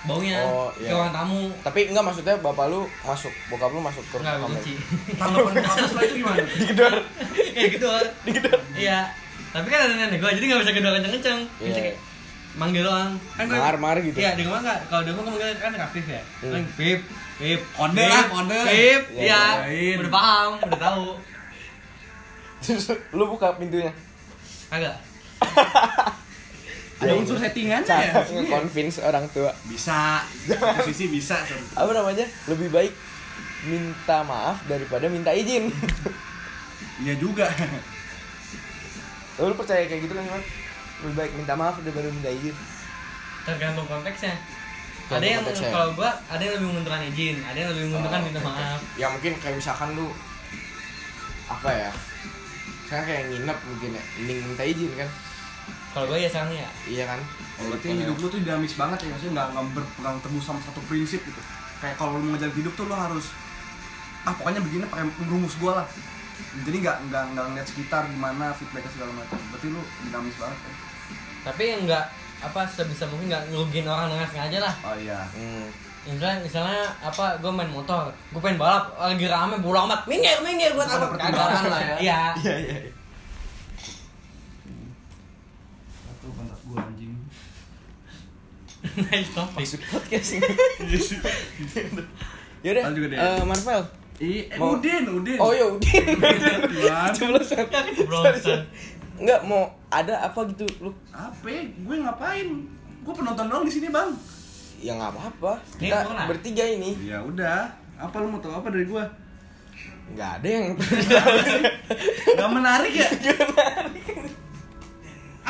baunya 0.01 0.39
Oh, 0.41 0.71
ke 0.71 0.81
iya. 0.81 0.91
ruang 0.93 1.11
tamu 1.11 1.43
Tapi 1.59 1.79
enggak 1.85 1.99
maksudnya 2.01 2.35
bapak 2.37 2.65
lu 2.67 2.87
masuk, 3.01 3.33
bokap 3.47 3.67
lu 3.69 3.79
masuk 3.79 3.99
ke 4.05 4.15
enggak 4.17 4.35
kamar. 4.37 4.47
kunci 4.49 4.73
tanggapan 5.13 5.53
kamu 5.57 5.75
setelah 5.83 6.03
itu 6.03 6.15
gimana 6.17 6.39
Digedor. 6.55 6.93
kayak 7.51 7.69
gitu 7.69 7.87
Digedor. 8.23 8.59
iya 8.73 8.99
tapi 9.49 9.67
kan 9.67 9.79
ada 9.81 9.93
nenek 9.97 10.17
gue 10.17 10.29
jadi 10.31 10.45
nggak 10.45 10.61
bisa 10.61 10.71
gedor 10.71 10.91
kenceng 10.93 11.13
kenceng 11.13 11.39
Iya. 11.57 11.67
bisa 11.67 11.79
kayak 11.81 11.97
manggil 12.51 12.81
doang 12.81 13.11
kan 13.33 13.45
Mar, 13.45 13.75
mar 13.77 13.97
gitu. 13.99 14.15
iya 14.15 14.33
di 14.33 14.41
rumah 14.41 14.59
nggak 14.59 14.79
kalau 14.87 15.01
di 15.01 15.09
rumah 15.09 15.21
gue 15.21 15.33
manggil 15.33 15.49
kan 15.57 15.71
aktif 15.75 16.05
ya 16.05 16.21
Hmm. 16.39 16.51
kan 16.51 16.63
pip 16.73 16.99
pip 17.35 17.61
pip, 17.93 18.09
lah, 18.09 18.23
kode. 18.25 18.59
pip 18.63 19.01
Iya, 19.11 19.21
iya 19.21 19.41
iya. 19.67 19.95
udah 19.97 20.11
paham 20.11 20.51
udah 20.61 20.79
tahu 20.81 21.05
Terus 22.61 22.85
lu 23.09 23.23
buka 23.25 23.55
pintunya. 23.55 23.91
agak 24.69 24.95
ada 26.99 27.11
unsur 27.13 27.35
settingannya 27.35 27.87
ya 27.87 28.11
Cara 28.11 28.27
nge-convince 28.27 28.99
orang 28.99 29.23
tua. 29.29 29.51
bisa 29.65 30.19
posisi 30.75 31.07
bisa. 31.07 31.39
Apa 31.73 31.91
namanya? 31.91 32.27
Lebih 32.45 32.67
baik 32.69 32.91
minta 33.61 34.19
maaf 34.21 34.59
daripada 34.65 35.07
minta 35.07 35.31
izin. 35.31 35.71
iya 37.03 37.15
juga 37.15 37.47
lu 39.39 39.55
percaya 39.55 39.87
kayak 39.87 40.03
gitu 40.03 40.13
kan, 40.13 40.25
Mar? 40.25 40.43
Lebih 40.99 41.15
baik 41.15 41.31
minta 41.33 41.53
maaf 41.55 41.79
daripada 41.79 42.07
minta 42.09 42.27
izin. 42.29 42.55
tergantung 43.39 43.87
konteksnya 43.87 44.35
ada 45.09 45.25
yang 45.25 45.41
konteksnya. 45.41 45.71
kalau 45.71 45.95
gua 45.95 46.11
ada 46.27 46.37
yang 46.37 46.53
lebih 46.53 46.67
menguntungkan 46.69 47.01
izin 47.07 47.39
ada 47.41 47.57
yang 47.57 47.69
lebih 47.71 47.83
menguntungkan 47.87 48.19
Oh, 48.19 48.25
minta 48.27 48.39
oke. 48.39 48.49
maaf 48.51 48.79
Ya 48.93 49.07
mungkin 49.07 49.33
kayak 49.39 49.55
misalkan 49.57 49.89
lu 49.95 50.07
apa 51.47 51.69
ya? 51.71 51.89
Sekarang 52.85 53.05
kayak 53.05 53.23
nginep 53.25 53.57
mungkin 53.63 53.89
ya, 53.91 54.03
mending 54.19 54.39
minta 54.45 54.63
izin 54.63 54.91
kan? 54.93 55.09
Kalau 55.91 56.05
gua 56.05 56.17
ya 56.17 56.29
sekarang 56.29 56.51
ya. 56.53 56.69
Iya 56.85 57.03
kan? 57.09 57.19
Oh, 57.59 57.63
berarti 57.73 57.88
hidup 57.91 58.15
lu 58.17 58.27
tuh 58.27 58.39
dinamis 58.39 58.73
banget 58.77 58.97
ya 59.03 59.07
maksudnya 59.11 59.33
nggak 59.35 59.47
nggak 59.51 59.65
berpegang 59.75 60.17
teguh 60.21 60.43
sama 60.43 60.59
satu 60.63 60.79
prinsip 60.85 61.21
gitu. 61.23 61.41
Kayak 61.79 61.95
kalau 61.97 62.19
lu 62.19 62.27
mau 62.27 62.31
ngejalan 62.35 62.55
hidup 62.55 62.73
tuh 62.75 62.85
lu 62.88 62.95
harus 62.95 63.25
ah 64.27 64.34
pokoknya 64.36 64.62
begini 64.62 64.84
pakai 64.88 65.05
rumus 65.25 65.55
gua 65.58 65.84
lah. 65.84 65.88
Jadi 66.65 66.77
nggak 66.82 66.97
nggak 67.12 67.23
nggak 67.36 67.45
ngeliat 67.51 67.67
sekitar 67.67 68.03
gimana 68.08 68.51
feedbacknya 68.53 68.91
segala 68.93 69.12
macam. 69.15 69.38
Berarti 69.51 69.67
lu 69.69 69.82
dinamis 70.08 70.36
banget 70.38 70.60
ya. 70.60 70.73
Tapi 71.49 71.63
enggak 71.84 72.05
apa 72.39 72.62
sebisa 72.63 73.03
mungkin 73.12 73.27
nggak 73.27 73.43
ngerugiin 73.51 73.88
orang 73.88 74.08
dengan 74.12 74.27
sengaja 74.27 74.60
lah. 74.63 74.73
Oh 74.88 74.95
iya. 74.95 75.19
Hmm. 75.36 75.67
misalnya 75.99 76.39
misalnya 76.41 76.84
apa 77.03 77.38
gue 77.38 77.51
main 77.51 77.69
motor 77.69 78.08
gue 78.32 78.39
pengen 78.41 78.55
balap 78.58 78.95
lagi 78.97 79.27
rame 79.27 79.60
bodo 79.60 79.84
amat 79.84 80.08
minggir 80.08 80.39
minggir 80.41 80.71
gue 80.71 80.82
takut. 80.82 81.12
pertimbangan 81.12 81.63
lah 81.69 81.82
ya. 81.84 81.95
iya 81.99 82.21
Iya 82.39 82.55
iya. 82.55 82.75
iya. 82.88 82.91
satu 85.99 86.27
kontak 86.34 86.60
gua 86.65 86.88
anjing 86.88 87.13
nice 88.97 89.32
topik 89.32 89.60
Masuk 89.60 89.82
podcast 89.86 90.30
ini. 90.34 90.49
Yaudah, 92.60 92.84
Lanjut 92.91 93.08
deh. 93.08 93.15
eh, 93.15 93.41
Marvel. 93.41 93.82
Ih, 94.19 94.45
eh, 94.45 94.58
Mau- 94.60 94.75
Udin, 94.75 95.04
Udin. 95.08 95.38
Oh 95.38 95.52
ya 95.52 95.65
Udin. 95.65 96.06
Keblosan. 97.15 98.62
Enggak 99.19 99.41
mau 99.43 99.67
ada 99.89 100.15
apa 100.21 100.45
gitu 100.47 100.63
lu? 100.80 100.91
Apa? 101.10 101.45
ya? 101.45 101.62
Gue 101.78 101.95
ngapain? 101.97 102.47
Gue 102.99 103.13
penonton 103.13 103.47
doang 103.47 103.63
di 103.63 103.71
sini, 103.71 103.88
Bang. 103.88 104.12
Ya 104.80 104.95
nggak 104.95 105.12
apa-apa. 105.12 105.60
Kita 105.75 106.04
pernah. 106.04 106.28
bertiga 106.28 106.63
ini. 106.63 106.95
Ya 106.99 107.19
udah. 107.19 107.67
Apa 107.95 108.15
lu 108.19 108.28
mau 108.28 108.39
tahu 108.39 108.54
apa 108.54 108.67
dari 108.71 108.86
gua? 108.86 109.04
Nggak 110.10 110.30
ada 110.39 110.47
yang 110.49 110.65
Gak 112.34 112.49
menarik 112.49 112.93
ya? 112.93 113.10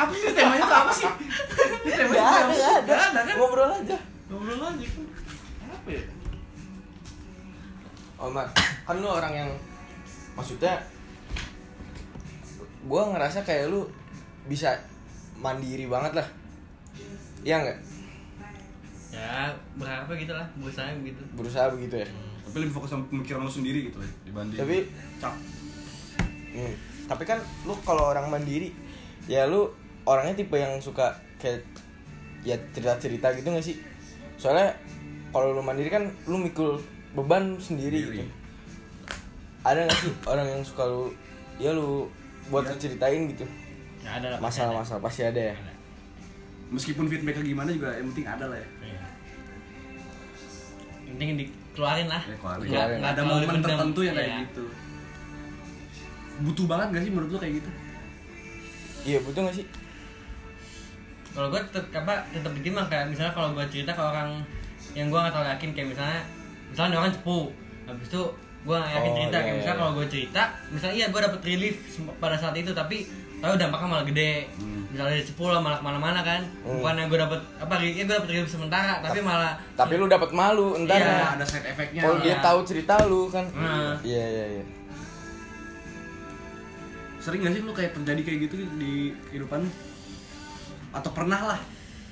apa 0.00 0.12
sih 0.16 0.32
temanya 0.32 0.64
tuh 0.64 0.78
apa 0.80 0.92
sih? 0.92 1.10
Ini 1.84 1.92
temanya 1.92 2.16
Nggak 2.16 2.30
ada, 2.32 2.52
nggak 2.56 2.74
ada. 2.80 2.92
Ada 2.96 3.20
kan? 3.20 3.34
Ngobrol 3.36 3.70
aja. 3.70 3.98
Ngobrol 4.32 4.62
aja 4.64 4.86
kan. 4.88 5.04
Apa 5.68 5.88
ya? 5.92 6.02
Oh, 8.20 8.28
Mar, 8.28 8.46
kan 8.84 8.96
lu 9.00 9.08
orang 9.08 9.32
yang 9.32 9.50
maksudnya 10.36 10.76
gua 12.84 13.12
ngerasa 13.12 13.44
kayak 13.44 13.72
lu 13.72 13.88
bisa 14.48 14.76
mandiri 15.40 15.84
banget 15.88 16.20
lah. 16.20 16.28
Iya 17.44 17.56
nggak? 17.64 17.78
ya 19.10 19.50
berapa 19.74 20.06
gitu 20.14 20.30
lah 20.30 20.46
berusaha 20.54 20.86
gitu 21.02 21.22
Berusaha 21.34 21.66
begitu 21.74 21.98
ya. 21.98 22.08
Tapi 22.46 22.56
lebih 22.62 22.74
fokus 22.78 22.94
sama 22.94 23.02
pemikiran 23.10 23.42
lu 23.42 23.50
sendiri 23.50 23.90
gitu 23.90 23.98
ya 23.98 24.10
dibanding 24.22 24.58
Tapi 24.58 24.76
cap. 25.18 25.34
Hmm. 26.54 26.74
Tapi 27.10 27.22
kan 27.26 27.38
lu 27.66 27.74
kalau 27.82 28.14
orang 28.14 28.30
mandiri 28.30 28.70
ya 29.26 29.50
lu 29.50 29.66
orangnya 30.10 30.34
tipe 30.36 30.56
yang 30.56 30.74
suka 30.76 31.06
kayak 31.38 31.62
ya 32.42 32.58
cerita-cerita 32.70 33.30
gitu 33.32 33.46
gak 33.48 33.62
sih? 33.62 33.78
Soalnya 34.34 34.74
kalau 35.28 35.52
lu 35.52 35.62
mandiri 35.62 35.86
kan 35.86 36.08
lu 36.24 36.36
mikul 36.36 36.82
beban 37.12 37.54
sendiri, 37.56 38.02
Sendiri. 38.02 38.16
gitu. 38.18 38.32
Ada 39.60 39.86
gak 39.86 39.96
sih 39.96 40.10
orang 40.24 40.46
yang 40.48 40.62
suka 40.62 40.82
lu 40.84 41.14
ya 41.56 41.70
lu 41.70 42.10
buat 42.48 42.64
lu 42.64 42.74
ceritain 42.74 43.28
gitu? 43.28 43.46
ya 44.00 44.16
ada 44.16 44.32
lah. 44.32 44.38
Masalah-masalah 44.40 44.98
pasti 45.00 45.22
ada 45.22 45.38
ya. 45.38 45.54
Ada. 45.54 45.72
Meskipun 46.70 47.04
feedbacknya 47.04 47.44
gimana 47.44 47.68
juga 47.68 47.92
yang 47.92 48.08
penting 48.10 48.26
ada 48.26 48.46
lah 48.46 48.56
ya. 48.56 48.68
Iya. 48.80 49.02
Yang 51.00 51.12
penting 51.12 51.30
dikeluarin 51.38 52.08
lah 52.08 52.22
Ya, 52.22 52.36
keluarin. 52.36 52.58
Nggak- 52.58 52.70
Keluarin. 52.70 52.98
nggak 52.98 53.12
ada 53.12 53.22
momen 53.22 53.42
dipendam. 53.44 53.68
tertentu 53.68 54.00
yang 54.00 54.14
kayak 54.16 54.26
Iya. 54.26 54.38
gitu. 54.42 54.64
Butuh 56.40 56.64
banget 56.64 56.86
gak 56.90 57.02
sih 57.04 57.12
menurut 57.12 57.30
lu 57.30 57.38
kayak 57.38 57.54
gitu? 57.54 57.70
Iya 59.02 59.18
betul 59.20 59.40
gak 59.44 59.56
sih? 59.56 59.66
Kalau 61.30 61.46
gue 61.48 61.60
tetap 61.64 61.84
apa 61.96 62.14
tetap 62.28 62.52
ditimbang 62.52 62.86
kayak 62.86 63.06
misalnya 63.06 63.32
kalau 63.32 63.48
gue 63.52 63.64
cerita 63.66 63.90
ke 63.90 64.02
orang 64.02 64.42
yang 64.92 65.06
gue 65.06 65.16
nggak 65.16 65.30
terlalu 65.30 65.50
yakin 65.52 65.70
kayak 65.70 65.88
misalnya 65.88 66.20
misalnya 66.66 66.96
orang 66.96 67.12
cepu 67.12 67.38
habis 67.84 68.06
itu 68.06 68.22
gue 68.60 68.76
nggak 68.76 68.92
yakin 68.92 69.10
Oh, 69.10 69.16
cerita 69.16 69.30
iya, 69.32 69.40
kayak 69.40 69.56
misalnya 69.56 69.72
iya. 69.72 69.80
kalau 69.80 69.92
gue 69.92 70.06
cerita 70.08 70.42
misalnya 70.68 70.96
iya 70.96 71.06
gue 71.08 71.20
dapet 71.22 71.40
relief 71.44 71.76
pada 72.16 72.36
saat 72.36 72.54
itu 72.54 72.70
tapi 72.70 72.96
tahu 73.40 73.54
dampaknya 73.56 73.88
malah 73.88 74.04
gede 74.04 74.32
Hmm. 74.60 74.84
misalnya 74.90 75.14
dia 75.14 75.24
cepu 75.24 75.44
lah 75.46 75.58
malah 75.58 75.78
ke 75.78 75.84
mana-mana 75.84 76.20
kan 76.20 76.42
Hmm. 76.60 76.76
bukannya 76.76 77.04
gue 77.06 77.18
dapet 77.20 77.40
apa 77.56 77.72
ya 77.78 77.90
gue 77.96 78.12
dapet 78.12 78.28
relief 78.28 78.48
sementara 78.48 79.00
tapi 79.00 79.18
malah 79.20 79.56
Tapi 79.72 79.92
lu 79.94 80.06
dapat 80.06 80.30
malu 80.30 80.76
entar 80.76 80.98
Iya. 80.98 81.08
Ya, 81.08 81.28
ada 81.32 81.44
side 81.44 81.64
effect-nya. 81.64 82.00
kalau 82.00 82.16
dia 82.18 82.28
Iya. 82.30 82.42
tahu 82.42 82.58
cerita 82.62 82.94
lu 83.06 83.22
kan. 83.26 83.46
Nah. 83.50 83.96
Iya 84.02 84.24
iya 84.28 84.44
iya. 84.52 84.64
Sering 87.18 87.40
gak 87.40 87.52
sih 87.52 87.60
lu 87.60 87.72
kayak 87.72 87.92
terjadi 87.94 88.20
kayak 88.22 88.38
gitu 88.44 88.54
di 88.76 88.92
kehidupan 89.26 89.60
lu? 89.60 89.70
Atau 90.90 91.10
pernah 91.10 91.40
lah? 91.46 91.60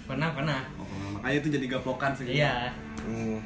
pernah 0.04 0.32
pernah 0.32 0.64
Oh, 0.74 0.88
makanya 1.12 1.36
itu 1.36 1.48
jadi 1.50 1.66
gaplokan 1.68 2.10
sih. 2.12 2.24
iya 2.32 2.72
Hmm. 2.98 3.44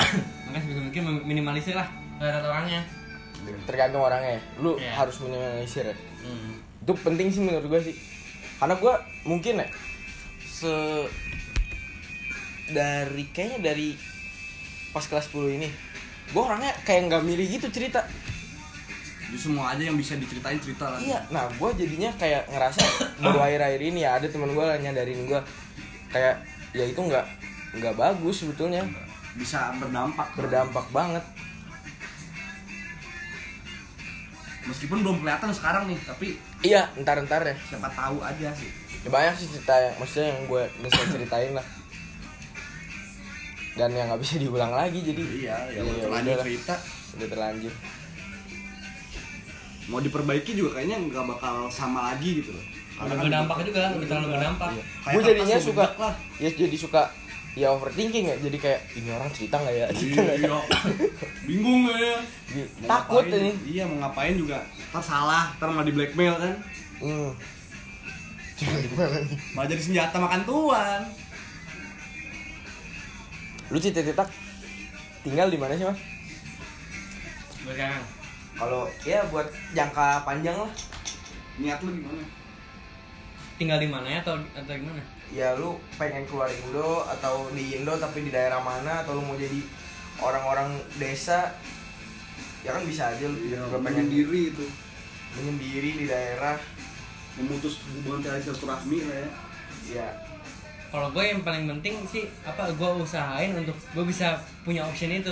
makanya 0.44 0.60
sebisa 0.62 0.80
mungkin 0.80 1.02
minimalisir 1.22 1.74
lah 1.74 1.84
kata 2.16 2.46
orangnya 2.46 2.80
Tergantung 3.64 4.02
orangnya. 4.02 4.36
ya. 4.36 4.42
Lu 4.58 4.76
Iya. 4.76 4.92
harus 4.94 5.16
minimalisir 5.18 5.84
ya. 5.84 5.96
hmm. 6.20 6.52
itu 6.80 6.92
penting 6.98 7.28
sih 7.28 7.40
menurut 7.40 7.68
gue 7.68 7.80
sih 7.82 7.96
karena 8.56 8.74
gue 8.74 8.94
mungkin 9.24 9.54
ya 9.56 9.68
se 10.42 10.72
dari 12.66 13.24
kayaknya 13.28 13.58
dari 13.62 13.96
pas 14.90 15.02
kelas 15.02 15.28
10 15.28 15.56
ini 15.56 15.68
gue 16.30 16.40
orangnya 16.40 16.72
kayak 16.82 17.08
nggak 17.08 17.22
milih 17.22 17.46
gitu 17.50 17.66
cerita 17.68 18.06
Jadi 19.30 19.38
semua 19.46 19.70
aja 19.70 19.86
yang 19.86 19.94
bisa 19.94 20.18
diceritain 20.18 20.58
cerita 20.58 20.90
lah. 20.90 20.98
iya 20.98 21.22
nah 21.30 21.46
gue 21.46 21.70
jadinya 21.78 22.10
kayak 22.18 22.50
ngerasa 22.50 22.82
baru 23.22 23.38
akhir-akhir 23.46 23.78
ini 23.78 24.02
ya 24.02 24.18
ada 24.18 24.26
teman 24.26 24.50
gue 24.50 24.66
nyadarin 24.82 25.22
gue 25.22 25.40
kayak 26.10 26.42
ya 26.74 26.82
itu 26.82 26.98
nggak 26.98 27.22
nggak 27.78 27.94
bagus 27.94 28.42
sebetulnya. 28.42 28.82
Bisa 29.38 29.70
berdampak. 29.78 30.34
Berdampak 30.34 30.86
banget. 30.90 31.22
Meskipun 34.66 35.06
belum 35.06 35.22
kelihatan 35.22 35.54
sekarang 35.54 35.86
nih 35.86 35.98
tapi 36.02 36.34
iya 36.66 36.90
ntar 36.98 37.22
ntar 37.22 37.46
ya. 37.46 37.54
siapa 37.70 37.86
tahu 37.94 38.18
aja 38.26 38.50
sih. 38.50 38.66
Ya, 39.06 39.08
banyak 39.14 39.34
sih 39.38 39.46
cerita 39.46 39.78
yang 39.78 39.94
maksudnya 40.02 40.26
yang 40.34 40.40
gue 40.50 40.62
bisa 40.82 41.00
ceritain 41.06 41.54
lah. 41.54 41.66
Dan 43.78 43.94
yang 43.94 44.10
nggak 44.10 44.20
bisa 44.26 44.42
diulang 44.42 44.74
lagi 44.74 44.98
jadi 44.98 45.22
iya 45.22 45.56
ya 45.70 45.78
Iya, 45.78 45.80
udah 45.86 46.02
terlanjur 46.02 46.38
cerita. 46.42 46.74
Udah 47.14 47.28
terlanjur 47.30 47.74
mau 49.90 49.98
diperbaiki 49.98 50.54
juga 50.54 50.78
kayaknya 50.78 51.02
nggak 51.02 51.24
bakal 51.26 51.66
sama 51.66 52.14
lagi 52.14 52.40
gitu 52.40 52.54
loh 52.54 52.64
Udah 53.00 53.16
berdampak 53.16 53.64
juga, 53.64 53.96
udah 53.96 54.06
terlalu 54.12 54.28
berdampak. 54.36 54.68
Iya. 54.76 54.84
Kayak 54.84 55.14
gue 55.16 55.22
jadinya 55.24 55.56
suka 55.56 55.84
lah. 55.96 56.14
ya 56.36 56.48
jadi 56.52 56.76
suka 56.76 57.02
ya 57.56 57.66
overthinking 57.72 58.24
ya 58.28 58.36
jadi 58.38 58.58
kayak 58.60 58.80
ini 58.94 59.08
orang 59.10 59.30
cerita 59.32 59.56
nggak 59.56 59.72
ya 59.74 59.86
cerita 59.90 60.20
nggak 60.20 60.36
ya 60.36 60.46
Iya. 60.46 60.58
bingung 61.48 61.80
gak 61.88 61.96
ya 61.98 62.16
Gitu. 62.50 62.70
Mau 62.82 62.88
takut 62.92 63.24
ngapain, 63.24 63.40
ini 63.40 63.50
iya 63.66 63.82
mau 63.88 63.96
ngapain 64.04 64.34
juga 64.36 64.58
ntar 64.92 65.02
salah 65.02 65.44
ntar 65.56 65.72
malah 65.72 65.82
di 65.82 65.94
blackmail 65.96 66.34
kan 66.38 66.54
hmm. 67.00 67.30
Malah 69.56 69.66
jadi 69.66 69.80
senjata 69.80 70.16
makan 70.20 70.42
tuan 70.44 71.00
lu 73.72 73.78
cita-cita 73.80 74.28
tinggal 75.24 75.48
di 75.48 75.56
mana 75.56 75.72
sih 75.72 75.88
mas 75.88 75.98
sekarang. 77.64 78.02
Kalau 78.60 78.84
ya 79.08 79.24
buat 79.32 79.48
jangka 79.72 80.28
panjang 80.28 80.54
lah. 80.60 80.72
Niat 81.56 81.80
lu 81.80 81.96
gimana? 81.96 82.22
Tinggal 83.56 83.80
di 83.80 83.88
mana 83.88 84.06
ya 84.06 84.20
atau 84.20 84.36
atau 84.52 84.76
gimana? 84.76 85.00
ya 85.30 85.54
lu 85.54 85.78
pengen 85.94 86.26
keluar 86.26 86.50
Indo 86.50 87.06
atau 87.06 87.46
di 87.54 87.78
Indo 87.78 87.94
tapi 87.94 88.26
di 88.26 88.30
daerah 88.34 88.58
mana 88.58 89.06
atau 89.06 89.14
lu 89.18 89.22
mau 89.22 89.38
jadi 89.38 89.62
orang-orang 90.18 90.74
desa 90.98 91.54
ya 92.66 92.74
kan 92.74 92.82
bisa 92.84 93.14
aja 93.14 93.24
lu 93.30 93.38
juga 93.38 93.78
pengen 93.80 94.10
di 94.10 94.26
diri 94.26 94.52
itu. 94.52 94.66
Menyendiri 95.30 95.90
di 96.04 96.06
daerah. 96.10 96.58
Memutus 97.38 97.78
hubungan 97.86 98.26
tali 98.26 98.42
silaturahmi 98.42 98.98
lah 99.06 99.16
ya. 99.16 99.28
Ya. 100.02 100.08
Kalau 100.90 101.14
gue 101.14 101.22
yang 101.22 101.46
paling 101.46 101.70
penting 101.70 102.02
sih 102.10 102.26
apa 102.42 102.74
gue 102.74 102.90
usahain 102.98 103.54
untuk 103.54 103.78
gue 103.94 104.04
bisa 104.04 104.34
punya 104.66 104.82
option 104.82 105.14
itu. 105.14 105.30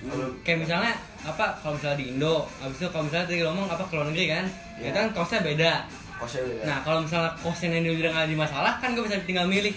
Kalau 0.00 0.26
Kayak 0.40 0.58
misalnya 0.64 0.92
apa 1.20 1.46
kalau 1.58 1.76
misalnya 1.76 1.98
di 1.98 2.06
Indo, 2.08 2.48
habis 2.56 2.76
itu 2.76 2.88
kalau 2.88 3.04
misalnya 3.04 3.26
tadi 3.26 3.38
ngomong 3.42 3.68
apa 3.68 3.84
ke 3.84 3.92
luar 3.92 4.06
negeri 4.08 4.26
kan, 4.26 4.44
Iya. 4.76 4.88
itu 4.88 4.96
kan 4.96 5.08
kosnya 5.12 5.40
beda. 5.42 5.72
kosnya 6.16 6.40
beda 6.42 6.62
Nah 6.64 6.78
kalau 6.80 6.98
misalnya 7.00 7.30
kosnya 7.36 7.68
yang 7.74 7.92
udah 7.92 8.10
nggak 8.10 8.24
ada 8.24 8.34
masalah 8.34 8.72
kan 8.76 8.88
gue 8.92 9.02
bisa 9.02 9.16
tinggal 9.22 9.44
milih 9.44 9.72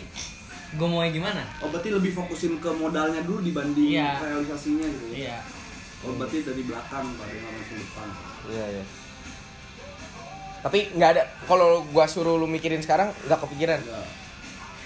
gue 0.74 0.88
mau 0.90 1.00
yang 1.02 1.14
gimana. 1.14 1.44
oh 1.60 1.68
berarti 1.68 1.90
lebih 1.90 2.12
fokusin 2.12 2.58
ke 2.58 2.70
modalnya 2.72 3.20
dulu 3.22 3.40
dibanding 3.40 3.94
Iya. 3.94 4.18
realisasinya 4.18 4.84
gitu 4.86 5.06
ya 5.10 5.16
Iya. 5.24 5.38
oh 6.02 6.16
berarti 6.16 6.38
dari 6.42 6.64
belakang 6.64 7.06
nggak 7.06 7.28
langsung 7.30 7.78
depan 7.78 8.08
iya 8.50 8.66
iya 8.74 8.84
tapi 10.60 10.88
nggak 10.90 11.10
ada 11.12 11.24
kalau 11.44 11.84
gua 11.86 12.08
suruh 12.08 12.36
lu 12.36 12.48
mikirin 12.48 12.80
sekarang 12.80 13.12
nggak 13.22 13.40
kepikiran 13.40 13.80
Enggak. 13.80 14.08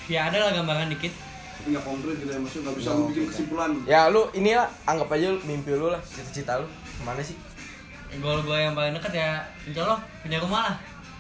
Ya 0.08 0.20
ada 0.26 0.38
lah 0.40 0.52
gambaran 0.54 0.88
dikit. 0.90 1.12
Tapi 1.58 1.74
nggak 1.74 1.86
konkret 1.86 2.16
gitu 2.22 2.32
ya 2.32 2.40
maksudnya 2.40 2.64
nggak 2.70 2.76
bisa 2.78 2.90
lu 2.94 3.02
bikin 3.10 3.10
konkret. 3.10 3.30
kesimpulan. 3.34 3.70
Ya 3.90 4.02
lu 4.14 4.22
ini 4.38 4.52
lah 4.54 4.70
anggap 4.86 5.10
aja 5.12 5.28
lu, 5.34 5.40
mimpi 5.44 5.74
lu 5.74 5.88
lah 5.90 6.02
cita-cita 6.06 6.62
lu. 6.62 6.68
Ke 6.70 7.04
mana 7.04 7.22
sih? 7.26 7.36
Goal 8.22 8.40
gue 8.46 8.58
yang 8.58 8.72
paling 8.72 8.96
dekat 8.96 9.14
ya 9.20 9.44
insya 9.68 9.84
Allah 9.84 10.00
punya 10.24 10.38
rumah 10.40 10.62
lah. 10.72 10.78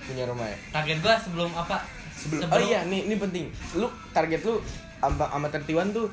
punya 0.07 0.23
rumah 0.23 0.47
ya? 0.47 0.57
Target 0.71 0.97
gue 1.03 1.13
sebelum 1.19 1.51
apa? 1.51 1.83
sebelum 2.17 2.49
oh 2.49 2.61
iya 2.63 2.87
nih 2.87 3.11
ini 3.11 3.15
penting. 3.19 3.45
Lu 3.75 3.91
target 4.15 4.41
lu 4.45 4.63
sama 4.97 5.25
sama 5.29 5.47
tertiwan 5.51 5.91
tuh 5.93 6.09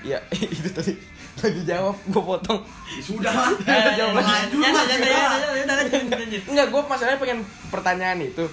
ya 0.00 0.16
itu 0.56 0.70
tadi 0.70 0.94
lagi 1.36 1.62
jawab 1.68 1.96
gua 2.08 2.22
potong. 2.36 2.60
Ya 2.96 3.02
sudah 3.04 3.32
lah. 3.34 3.52
Jawab 3.98 4.16
lanjut, 4.16 4.56
lanjut. 6.08 6.42
enggak 6.48 6.66
gua 6.72 6.82
masalahnya 6.88 7.20
pengen 7.20 7.40
pertanyaan 7.68 8.24
itu 8.24 8.46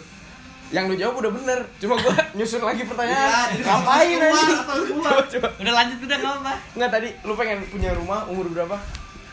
yang 0.69 0.87
lu 0.87 0.95
jawab 0.95 1.19
udah 1.19 1.31
bener. 1.33 1.59
Cuma 1.77 1.97
gua 1.97 2.13
nyusun 2.37 2.61
lagi 2.61 2.85
pertanyaan. 2.85 3.51
Jadi 3.51 3.63
ngapain 3.63 4.17
aja? 4.17 4.53
coba 4.63 5.11
coba. 5.27 5.47
Udah 5.59 5.73
lanjut 5.73 5.97
udah 5.99 6.17
nggak 6.17 6.35
apa. 6.39 6.53
enggak 6.73 6.91
tadi 6.91 7.09
lu 7.21 7.33
pengen 7.33 7.59
punya 7.67 7.91
rumah 7.93 8.23
umur 8.25 8.47
berapa? 8.47 8.77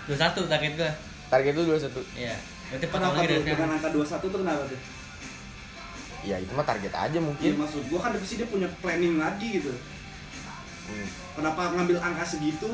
Dua 0.04 0.16
satu 0.16 0.48
target 0.50 0.74
gue. 0.74 0.90
target 1.30 1.52
lu 1.54 1.62
21 1.70 2.02
Iya. 2.18 2.34
Berarti 2.70 2.86
kenapa 2.90 3.14
lagi 3.14 3.26
tuh? 3.30 3.42
dengan 3.46 3.70
angka 3.70 3.88
21 3.88 4.18
tuh 4.26 4.40
kenapa 4.42 4.62
tuh? 4.66 4.80
Ya 6.20 6.36
itu 6.36 6.52
mah 6.52 6.66
target 6.66 6.92
aja 6.92 7.08
Iya 7.10 7.22
mungkin 7.22 7.50
maksud 7.56 7.82
gua 7.86 8.00
kan 8.02 8.10
pasti 8.12 8.34
dia 8.36 8.48
punya 8.48 8.68
planning 8.82 9.16
lagi 9.16 9.48
gitu. 9.56 9.70
Hmm. 10.90 11.06
kenapa 11.38 11.70
ngambil 11.70 12.02
angka 12.02 12.24
segitu? 12.26 12.66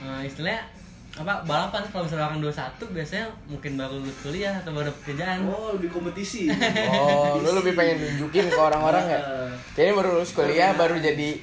Nah, 0.00 0.20
istilahnya 0.20 0.64
apa 1.10 1.42
balapan 1.42 1.82
kalau 1.90 2.06
misalnya 2.06 2.30
orang 2.30 2.38
21 2.38 2.94
biasanya 2.94 3.26
mungkin 3.50 3.72
baru 3.74 3.98
lulus 3.98 4.18
kuliah 4.22 4.54
atau 4.62 4.70
baru 4.70 4.94
pekerjaan. 5.02 5.42
oh 5.50 5.74
lebih 5.74 5.90
kompetisi. 5.90 6.46
Oh 6.94 7.42
lu 7.42 7.50
lebih 7.58 7.74
pengen 7.74 7.98
nunjukin 7.98 8.46
ke 8.46 8.60
orang-orang 8.60 9.04
ya? 9.10 9.20
Kayaknya 9.74 9.94
baru 9.98 10.08
lulus 10.14 10.30
kuliah 10.30 10.70
baru 10.78 11.02
jadi 11.02 11.42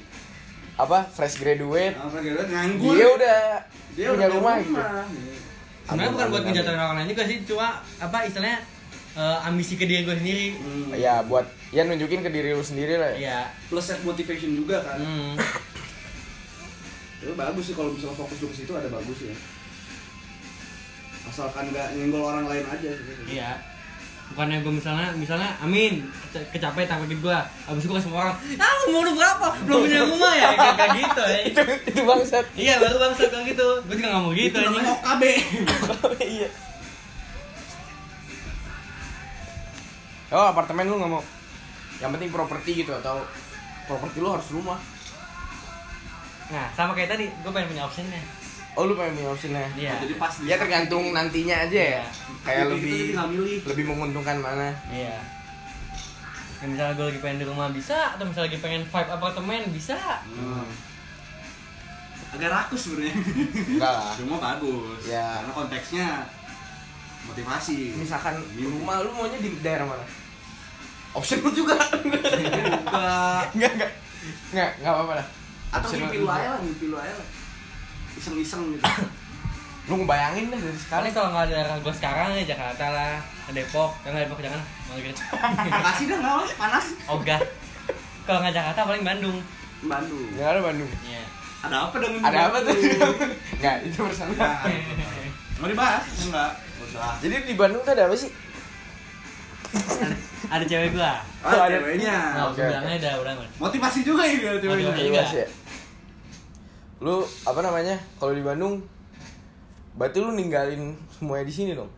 apa 0.80 1.04
fresh 1.12 1.44
graduate. 1.44 2.00
Apa 2.00 2.16
kira 2.24 2.48
nganggur. 2.48 2.96
Dia 2.96 3.08
udah 3.12 3.38
dia 3.92 4.06
punya 4.08 4.16
udah 4.16 4.28
rumah 4.40 4.54
gitu. 4.64 4.82
Sebenarnya 5.84 6.12
bukan 6.16 6.26
buat 6.32 6.42
ngejatuhin 6.48 6.80
orang 6.80 6.96
lain 7.00 7.08
juga 7.12 7.24
sih, 7.24 7.36
cuma 7.48 7.68
apa 8.00 8.18
istilahnya 8.24 8.58
eh, 9.16 9.38
ambisi 9.48 9.74
ke 9.76 9.84
diri 9.84 10.04
gue 10.04 10.16
sendiri. 10.16 10.46
Hmm. 10.56 10.96
ya 10.96 11.20
buat 11.28 11.44
ya 11.76 11.84
nunjukin 11.84 12.24
ke 12.24 12.30
diri 12.32 12.56
lu 12.56 12.64
sendiri 12.64 12.96
lah 12.96 13.12
ya. 13.12 13.16
Iya. 13.20 13.40
plus 13.68 13.84
self 13.84 14.00
motivation 14.00 14.56
juga 14.56 14.80
kan. 14.80 14.96
Hmm. 14.96 15.36
itu 17.18 17.34
bagus 17.34 17.64
sih 17.68 17.74
kalau 17.74 17.90
misalnya 17.92 18.14
fokus 18.14 18.38
lu 18.40 18.48
ke 18.48 18.56
situ 18.62 18.72
ada 18.78 18.88
bagus 18.88 19.18
ya 19.26 19.34
asalkan 21.28 21.68
nggak 21.68 21.94
nyenggol 21.94 22.24
orang 22.24 22.48
lain 22.48 22.64
aja 22.64 22.90
gitu. 22.90 23.22
Iya. 23.28 23.52
Bukannya 24.28 24.60
gue 24.60 24.72
misalnya, 24.76 25.08
misalnya, 25.16 25.56
amin, 25.64 26.04
keca- 26.04 26.44
kecapai 26.52 26.84
target 26.84 27.16
gue 27.16 27.38
Abis 27.64 27.80
itu 27.80 27.88
gue 27.88 27.96
kasih 27.96 28.12
orang, 28.12 28.36
ah 28.60 28.72
mau 28.92 29.00
berapa? 29.00 29.46
Belum 29.64 29.88
punya 29.88 30.00
rumah 30.04 30.32
ya? 30.36 30.48
Kayak 30.52 30.74
kayak 30.76 30.92
gitu 31.00 31.22
ya. 31.24 31.38
Itu 31.48 31.60
itu 31.88 32.00
bangsat. 32.04 32.44
Iya 32.52 32.74
baru 32.76 32.96
bangsat 33.00 33.28
kalau 33.32 33.44
gitu. 33.48 33.68
Gue 33.88 33.94
juga 33.96 34.08
gak 34.12 34.20
mau 34.20 34.32
gitu 34.36 34.52
itu 34.52 34.58
namanya 34.60 34.84
anjing. 34.84 35.00
OKB 35.00 35.22
iya. 36.36 36.48
Oh 40.28 40.44
apartemen 40.44 40.84
lu 40.84 41.00
nggak 41.00 41.08
mau? 41.08 41.24
Yang 42.04 42.10
penting 42.20 42.30
properti 42.30 42.70
gitu 42.84 42.92
atau 42.92 43.24
properti 43.88 44.20
lu 44.20 44.28
harus 44.28 44.44
rumah. 44.52 44.76
Nah 46.52 46.68
sama 46.76 46.92
kayak 46.92 47.16
tadi, 47.16 47.32
gue 47.32 47.48
pengen 47.48 47.72
punya 47.72 47.88
optionnya 47.88 48.20
oh 48.78 48.86
lu 48.86 48.94
pengen 48.94 49.18
punya 49.18 49.30
optionnya 49.34 49.66
Iya. 49.74 49.94
Jadi 50.06 50.14
pas 50.14 50.32
ya 50.46 50.54
tergantung 50.54 51.10
nantinya 51.10 51.66
aja 51.66 51.74
ya. 51.74 51.90
Iya. 51.98 52.04
kayak 52.46 52.64
lebih 52.70 53.00
milih. 53.18 53.58
lebih 53.66 53.84
menguntungkan 53.90 54.38
mana. 54.38 54.70
Iya. 54.94 55.18
Ya, 56.58 56.64
misalnya 56.66 56.94
gue 56.94 57.06
lagi 57.10 57.20
pengen 57.22 57.38
di 57.42 57.46
rumah 57.46 57.68
bisa. 57.74 58.14
Atau 58.14 58.30
misalnya 58.30 58.54
lagi 58.54 58.58
pengen 58.62 58.82
vibe 58.86 59.10
apartemen 59.10 59.62
bisa. 59.74 59.98
Hmm. 60.30 60.66
agak 62.28 62.52
rakus 62.52 62.86
sebenarnya. 62.86 63.14
Enggak 63.72 63.92
lah. 63.98 64.12
Cuma 64.14 64.36
bagus. 64.36 65.00
Ya. 65.08 65.42
karena 65.42 65.52
konteksnya 65.56 66.06
motivasi. 67.24 67.96
Misalkan 67.98 68.36
di 68.52 68.68
rumah 68.68 69.00
lu 69.00 69.10
maunya 69.16 69.40
di 69.40 69.48
daerah 69.64 69.88
mana? 69.88 70.04
Option 71.16 71.40
lu 71.40 71.50
juga. 71.50 71.74
Enggak. 72.04 73.44
enggak 73.56 73.70
enggak. 73.74 73.92
Enggak 74.54 74.70
enggak 74.76 74.92
apa-apa 74.92 75.12
lah. 75.18 75.26
Atau 75.72 75.88
mimpi 75.96 76.20
lu 76.20 76.28
aja 76.28 76.48
lah 76.56 76.60
mimpi 76.60 76.86
lu 76.88 76.96
aja 77.00 77.16
lah 77.16 77.37
iseng-iseng 78.18 78.62
gitu. 78.74 78.84
Lu 79.86 79.94
ngebayangin 79.96 80.50
deh 80.50 80.58
dari 80.58 80.76
Kali 80.84 81.08
sekarang 81.08 81.12
kalau 81.14 81.28
nggak 81.32 81.44
ada 81.48 81.78
gue 81.78 81.94
sekarang 81.94 82.28
ya 82.34 82.44
Jakarta 82.46 82.84
lah, 82.88 83.12
ke 83.46 83.52
Depok, 83.52 83.90
ya 84.02 84.08
nggak 84.10 84.24
Depok 84.26 84.40
jangan, 84.40 84.60
malah 84.84 85.00
gitu. 85.00 85.20
makasih 85.72 86.04
dah 86.06 86.18
nggak 86.18 86.34
mas. 86.36 86.50
Panas. 86.54 86.86
Ogah. 87.08 87.40
Kalau 88.22 88.38
nggak 88.42 88.54
Jakarta 88.54 88.80
paling 88.84 89.00
Bandung. 89.02 89.38
Bandung. 89.80 90.26
Ya 90.34 90.44
ada 90.50 90.60
Bandung. 90.60 90.90
Iya. 91.00 91.22
ada 91.58 91.90
apa 91.90 91.96
dengan 91.96 92.20
ada 92.22 92.38
apa 92.46 92.58
tuh? 92.60 92.74
Enggak 93.56 93.76
itu 93.82 93.98
bersama. 93.98 94.30
Mau 95.56 95.66
dibahas? 95.66 96.04
Enggak. 96.20 96.50
Nggak 96.54 96.86
usah 96.86 97.12
jadi 97.18 97.34
di 97.42 97.54
Bandung 97.54 97.82
tuh 97.82 97.92
ada 97.92 98.06
apa 98.06 98.14
sih? 98.14 98.30
Ada, 99.68 100.14
ada 100.48 100.64
cewek 100.64 100.94
gua. 100.94 101.18
oh, 101.42 101.50
Oh, 101.50 101.60
ada- 101.60 101.76
ceweknya. 101.76 102.16
Nah, 102.30 102.44
oke, 102.46 102.56
gue 102.56 102.64
bilangnya 102.64 102.94
udah 102.96 103.12
udah 103.20 103.32
man. 103.34 103.48
motivasi 103.58 104.00
juga 104.00 104.22
ya 104.22 104.36
dia 104.36 104.52
ceweknya. 104.56 104.86
Motivasi. 104.88 105.02
Iya 105.02 105.22
juga. 105.34 105.44
Ya. 106.98 107.00
lu 107.00 107.14
apa 107.44 107.60
namanya 107.60 107.96
kalau 108.16 108.32
di 108.32 108.42
Bandung 108.42 108.82
berarti 109.94 110.18
lu 110.18 110.30
ninggalin 110.32 110.82
semuanya 111.10 111.44
di 111.44 111.54
sini 111.54 111.72
dong 111.72 111.90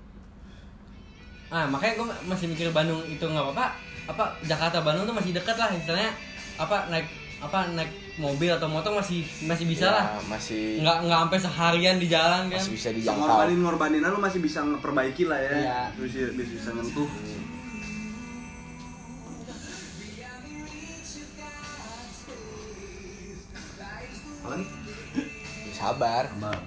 Ah 1.50 1.66
makanya 1.66 1.98
gue 1.98 2.06
masih 2.24 2.46
mikir 2.46 2.70
Bandung 2.70 3.02
itu 3.04 3.18
nggak 3.18 3.42
apa-apa. 3.42 3.74
Apa 4.06 4.38
Jakarta 4.40 4.86
Bandung 4.86 5.02
tuh 5.02 5.10
masih 5.10 5.34
dekat 5.34 5.58
lah, 5.58 5.66
misalnya 5.66 6.14
apa 6.54 6.86
naik 6.86 7.10
apa 7.42 7.74
naik 7.74 7.90
mobil 8.16 8.46
atau 8.46 8.70
motor 8.70 8.94
masih 8.94 9.26
masih 9.42 9.66
bisa 9.66 9.90
Ya, 9.90 9.90
lah. 9.90 10.04
masih 10.30 10.78
Nggak 10.78 10.96
nggak 11.02 11.18
sampai 11.18 11.38
seharian 11.42 11.96
di 11.98 12.06
jalan 12.06 12.46
kan. 12.46 12.54
masih 12.54 12.70
bisa 12.70 12.88
dijangkau 12.94 13.26
ngorbanin 13.26 13.58
ngorbanin 13.66 14.02
lu 14.04 14.22
masih 14.22 14.38
bisa 14.38 14.62
ngeperbaiki 14.62 15.26
lah 15.26 15.40
ya 15.40 15.50
Iya. 15.58 15.78
bisa 15.98 16.30
bisa, 16.30 16.52
bisa 16.54 16.70
nyentuh 16.70 17.10
Apalagi? 24.40 24.79
Sabar 25.80 26.24
Sabar. 26.28 26.60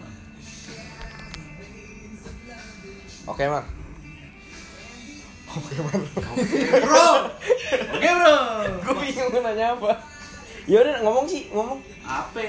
oke 3.23 3.43
mar 3.45 3.63
oke 5.53 5.75
mar 5.79 5.99
Bro. 6.81 7.09
Oke, 7.93 8.09
Bro. 8.09 8.35
gue 8.83 8.93
bingung 8.99 9.29
mau 9.31 9.41
nanya 9.45 9.77
apa 9.77 9.91
ya 10.65 10.81
udah 10.81 10.95
ngomong 11.05 11.25
sih 11.29 11.45
ngomong 11.53 11.79
Apa? 12.03 12.39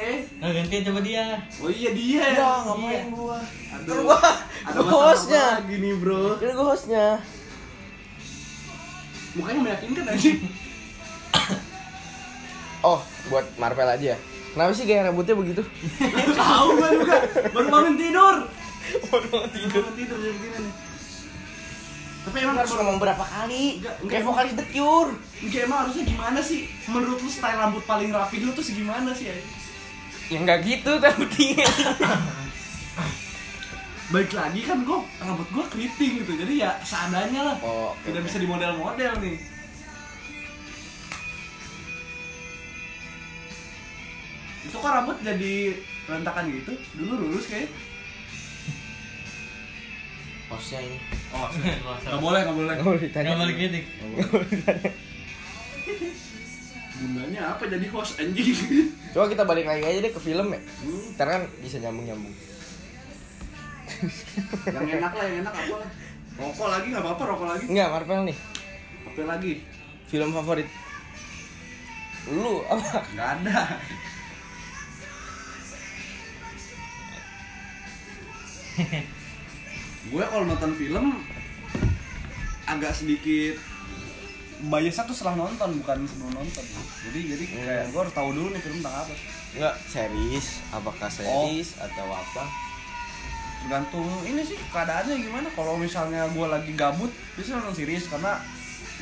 Nah, 0.43 0.51
gantian 0.51 0.83
coba 0.83 0.99
dia. 0.99 1.39
Oh 1.63 1.71
iya 1.71 1.91
dia. 1.95 2.27
ya 2.35 2.59
ngapain 2.67 3.07
gua 3.15 3.39
Aduh. 3.71 4.03
gua 4.03 4.19
Ada 4.67 4.79
gua 4.83 5.01
hostnya 5.15 5.45
nih, 5.63 5.95
Bro. 5.95 6.39
kan 6.43 6.51
gua 6.55 6.67
hostnya 6.75 7.07
Mukanya 9.35 9.61
meyakinkan 9.63 10.11
anjing. 10.11 10.39
oh 12.83 12.99
buat 13.29 13.47
Marvel 13.59 13.89
aja 13.89 14.07
ya 14.15 14.19
kenapa 14.55 14.71
sih 14.73 14.85
gaya 14.85 15.03
rambutnya 15.05 15.35
begitu 15.35 15.63
Tahu 16.35 16.69
gua 16.75 16.89
juga. 16.91 17.17
Baru 17.51 17.67
bangun 17.69 17.95
tidur. 17.95 18.37
Waduh 19.11 19.29
Baru 19.51 19.51
bangun 19.51 19.95
tidur 19.95 20.17
jadi 20.17 20.33
begini 20.33 20.59
nih. 20.63 20.75
Tapi 22.25 22.37
emang 22.41 22.57
harus 22.57 22.73
ngomong 22.73 22.97
berapa 22.97 23.21
kali 23.21 23.85
Enggak, 23.85 23.95
enggak. 24.01 24.11
kayak 24.11 24.25
vokalis 24.25 24.55
The 24.57 24.67
Cure 24.73 25.13
Enggak 25.45 25.61
emang 25.67 25.79
harusnya 25.85 26.05
gimana 26.07 26.41
sih? 26.41 26.61
Menurut 26.89 27.21
lu 27.21 27.29
style 27.29 27.59
rambut 27.59 27.85
paling 27.85 28.09
rapi 28.09 28.41
lu 28.41 28.51
tuh 28.51 28.65
segimana 28.65 29.13
sih? 29.13 29.29
anjing? 29.29 29.53
ya 30.25 30.41
nggak 30.41 30.59
gitu 30.65 30.93
tapi 31.05 31.53
Baik 34.09 34.31
lagi 34.33 34.61
kan 34.63 34.85
gua 34.85 35.01
rambut 35.19 35.49
gua 35.51 35.65
keriting 35.69 36.23
gitu. 36.23 36.33
Jadi 36.37 36.61
ya 36.61 36.77
seadanya 36.81 37.41
lah. 37.53 37.57
oh 37.61 37.93
Tidak 38.05 38.21
oke. 38.21 38.29
bisa 38.29 38.37
dimodel-model 38.39 39.13
nih. 39.21 39.37
Itu 44.65 44.77
kok 44.77 44.91
rambut 44.91 45.17
jadi 45.21 45.55
berantakan 46.05 46.45
gitu? 46.51 46.73
Dulu 46.95 47.13
lurus 47.21 47.47
kayak. 47.47 47.69
hostnya 50.45 50.77
ini 50.79 50.99
Oh, 51.33 51.49
Nggak 51.51 51.77
nggak 52.05 52.21
boleh, 52.21 52.41
nggak 52.45 52.55
boleh. 52.55 52.75
nggak 52.77 52.87
boleh 52.87 53.01
ditanya 53.01 53.27
Nggak 53.27 53.41
balik 53.43 53.57
kritik. 53.57 53.85
Gunanya 56.95 57.41
apa 57.51 57.63
jadi 57.67 57.87
host 57.91 58.15
anjing? 58.17 58.55
coba 59.11 59.27
kita 59.27 59.43
balik 59.43 59.67
lagi 59.67 59.83
aja 59.83 59.99
deh 60.01 60.11
ke 60.11 60.21
film 60.21 60.47
ya 60.49 60.61
Hmm, 60.81 61.15
ntar 61.15 61.27
kan 61.29 61.43
bisa 61.59 61.79
nyambung 61.79 62.07
nyambung 62.07 62.35
yang 64.67 64.89
enak 64.93 65.13
lah, 65.13 65.25
yang 65.25 65.39
enak 65.43 65.55
apa 65.55 65.75
lah? 65.77 65.91
Rokok 66.35 66.69
lagi 66.69 66.87
nggak 66.89 66.99
apa-apa, 67.01 67.23
rokok 67.25 67.47
lagi. 67.49 67.65
Enggak, 67.69 67.89
Marvel 67.91 68.21
nih 68.25 68.37
Apa 69.05 69.23
lagi? 69.25 69.53
film 70.05 70.31
favorit 70.31 70.69
lu 72.27 72.63
apa 72.65 73.03
Nggak 73.11 73.29
ada. 73.39 73.59
gue 80.11 80.25
kalau 80.25 80.45
nonton 80.45 80.73
film 80.75 81.07
agak 82.65 82.93
sedikit 82.93 83.57
biasnya 84.65 85.05
tuh 85.05 85.13
setelah 85.13 85.37
nonton 85.37 85.77
bukan 85.79 85.99
sebelum 86.09 86.33
nonton. 86.33 86.65
Jadi 87.05 87.21
jadi 87.37 87.45
kayak 87.45 87.85
gue 87.93 88.01
harus 88.01 88.15
tahu 88.17 88.33
dulu 88.33 88.49
nih 88.51 88.63
film 88.65 88.81
tentang 88.81 88.97
apa. 89.05 89.15
Enggak, 89.55 89.75
series. 89.87 90.47
Apakah 90.73 91.09
series 91.13 91.77
atau 91.77 92.09
apa? 92.09 92.45
Tergantung 93.61 94.09
ini 94.25 94.41
sih 94.41 94.57
keadaannya 94.73 95.17
gimana. 95.21 95.49
Kalau 95.53 95.77
misalnya 95.77 96.25
gue 96.33 96.47
lagi 96.49 96.73
gabut 96.73 97.13
bisa 97.37 97.61
nonton 97.61 97.77
series. 97.77 98.09
Karena 98.09 98.41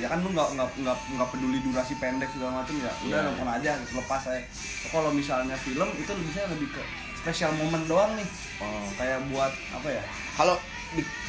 ya 0.01 0.09
kan 0.09 0.25
lu 0.25 0.33
nggak 0.33 0.57
nggak 0.57 0.69
nggak 0.83 0.99
nggak 1.15 1.29
peduli 1.31 1.61
durasi 1.61 1.95
pendek 2.01 2.33
segala 2.33 2.65
macam 2.65 2.75
ya 2.81 2.89
udah 2.89 3.13
Iya. 3.13 3.29
nonton 3.29 3.45
aja 3.45 3.71
lepas 3.77 4.25
saya 4.25 4.41
kalau 4.89 5.13
misalnya 5.13 5.53
film 5.53 5.85
itu 6.01 6.09
bisa 6.25 6.49
lebih 6.49 6.73
ke 6.73 6.81
special 7.23 7.55
moment 7.55 7.87
doang 7.87 8.13
nih. 8.15 8.29
Oh. 8.59 8.87
Kayak 8.95 9.23
buat 9.31 9.53
apa 9.71 9.89
ya? 9.89 10.03
Kalau 10.35 10.55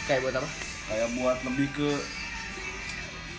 kayak 0.04 0.20
buat 0.22 0.36
apa? 0.36 0.50
Kayak 0.84 1.08
buat 1.14 1.38
lebih 1.44 1.68
ke 1.72 1.90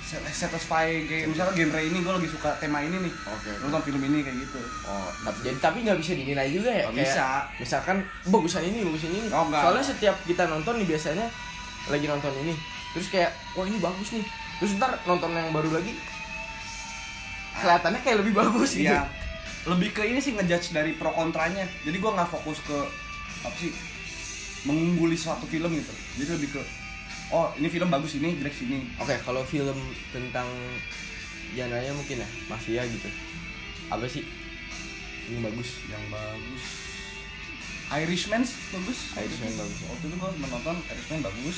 set- 0.05 0.29
satisfy 0.31 1.03
kayak 1.05 1.27
misalnya 1.27 1.53
genre 1.53 1.81
ini 1.81 1.99
gue 1.99 2.13
lagi 2.15 2.29
suka 2.29 2.55
tema 2.57 2.79
ini 2.81 2.97
nih. 3.01 3.13
Oke, 3.27 3.49
oke. 3.49 3.61
nonton 3.63 3.83
film 3.83 4.01
ini 4.05 4.23
kayak 4.23 4.39
gitu. 4.39 4.61
Oh 4.85 5.09
tapi 5.21 5.39
jadi 5.43 5.59
tapi 5.59 5.79
nggak 5.83 5.99
bisa 5.99 6.13
dinilai 6.13 6.49
juga 6.49 6.71
ya 6.71 6.85
Oh, 6.87 6.93
Kayak 6.93 7.03
bisa. 7.05 7.27
misalkan 7.59 7.97
bagusan 8.25 8.63
ini 8.63 8.85
bagusan 8.85 9.11
ini. 9.11 9.29
Oh, 9.29 9.45
enggak. 9.45 9.63
soalnya 9.65 9.85
setiap 9.85 10.17
kita 10.25 10.45
nonton 10.47 10.75
nih 10.79 10.89
biasanya 10.89 11.27
lagi 11.85 12.07
nonton 12.07 12.33
ini 12.39 12.55
terus 12.95 13.11
kayak 13.11 13.29
wah 13.53 13.67
ini 13.67 13.79
bagus 13.79 14.09
nih. 14.13 14.25
Terus 14.55 14.79
ntar 14.79 14.95
nonton 15.03 15.31
yang 15.31 15.51
baru 15.51 15.73
lagi 15.73 15.93
kelihatannya 17.55 18.01
kayak 18.01 18.19
lebih 18.23 18.35
bagus 18.37 18.71
gitu. 18.73 18.87
Iya. 18.87 19.03
Lebih 19.65 19.97
ke 19.97 20.03
ini 20.05 20.21
sih 20.21 20.37
ngejudge 20.37 20.77
dari 20.77 20.93
pro 20.93 21.09
kontranya. 21.17 21.65
Jadi 21.89 21.97
gua 21.97 22.13
nggak 22.21 22.31
fokus 22.37 22.61
ke 22.69 22.79
apa 23.45 23.57
sih 23.57 23.73
mengungguli 24.69 25.17
suatu 25.17 25.49
film 25.49 25.73
gitu. 25.73 25.93
Jadi 26.21 26.31
lebih 26.37 26.49
ke 26.57 26.63
oh 27.33 27.49
ini 27.57 27.73
film 27.73 27.89
bagus 27.89 28.13
ini 28.21 28.37
jelek 28.37 28.53
sini. 28.53 28.85
Oke, 29.01 29.17
kalau 29.25 29.41
film 29.45 29.77
tentang 30.13 30.49
genre 31.57 31.81
mungkin 31.97 32.21
ya 32.21 32.29
mafia 32.53 32.85
gitu. 32.85 33.09
Apa 33.89 34.05
sih 34.05 34.25
yang 35.33 35.41
bagus? 35.41 35.81
Yang 35.89 36.05
bagus. 36.13 36.65
Irishman 37.95 38.43
bagus. 38.45 38.99
Irishman 39.17 39.53
bagus. 39.57 39.79
Waktu 39.89 40.05
itu 40.13 40.17
gua 40.21 40.29
sempat 40.29 40.51
nonton 40.61 40.77
Irishman 40.93 41.21
bagus. 41.25 41.57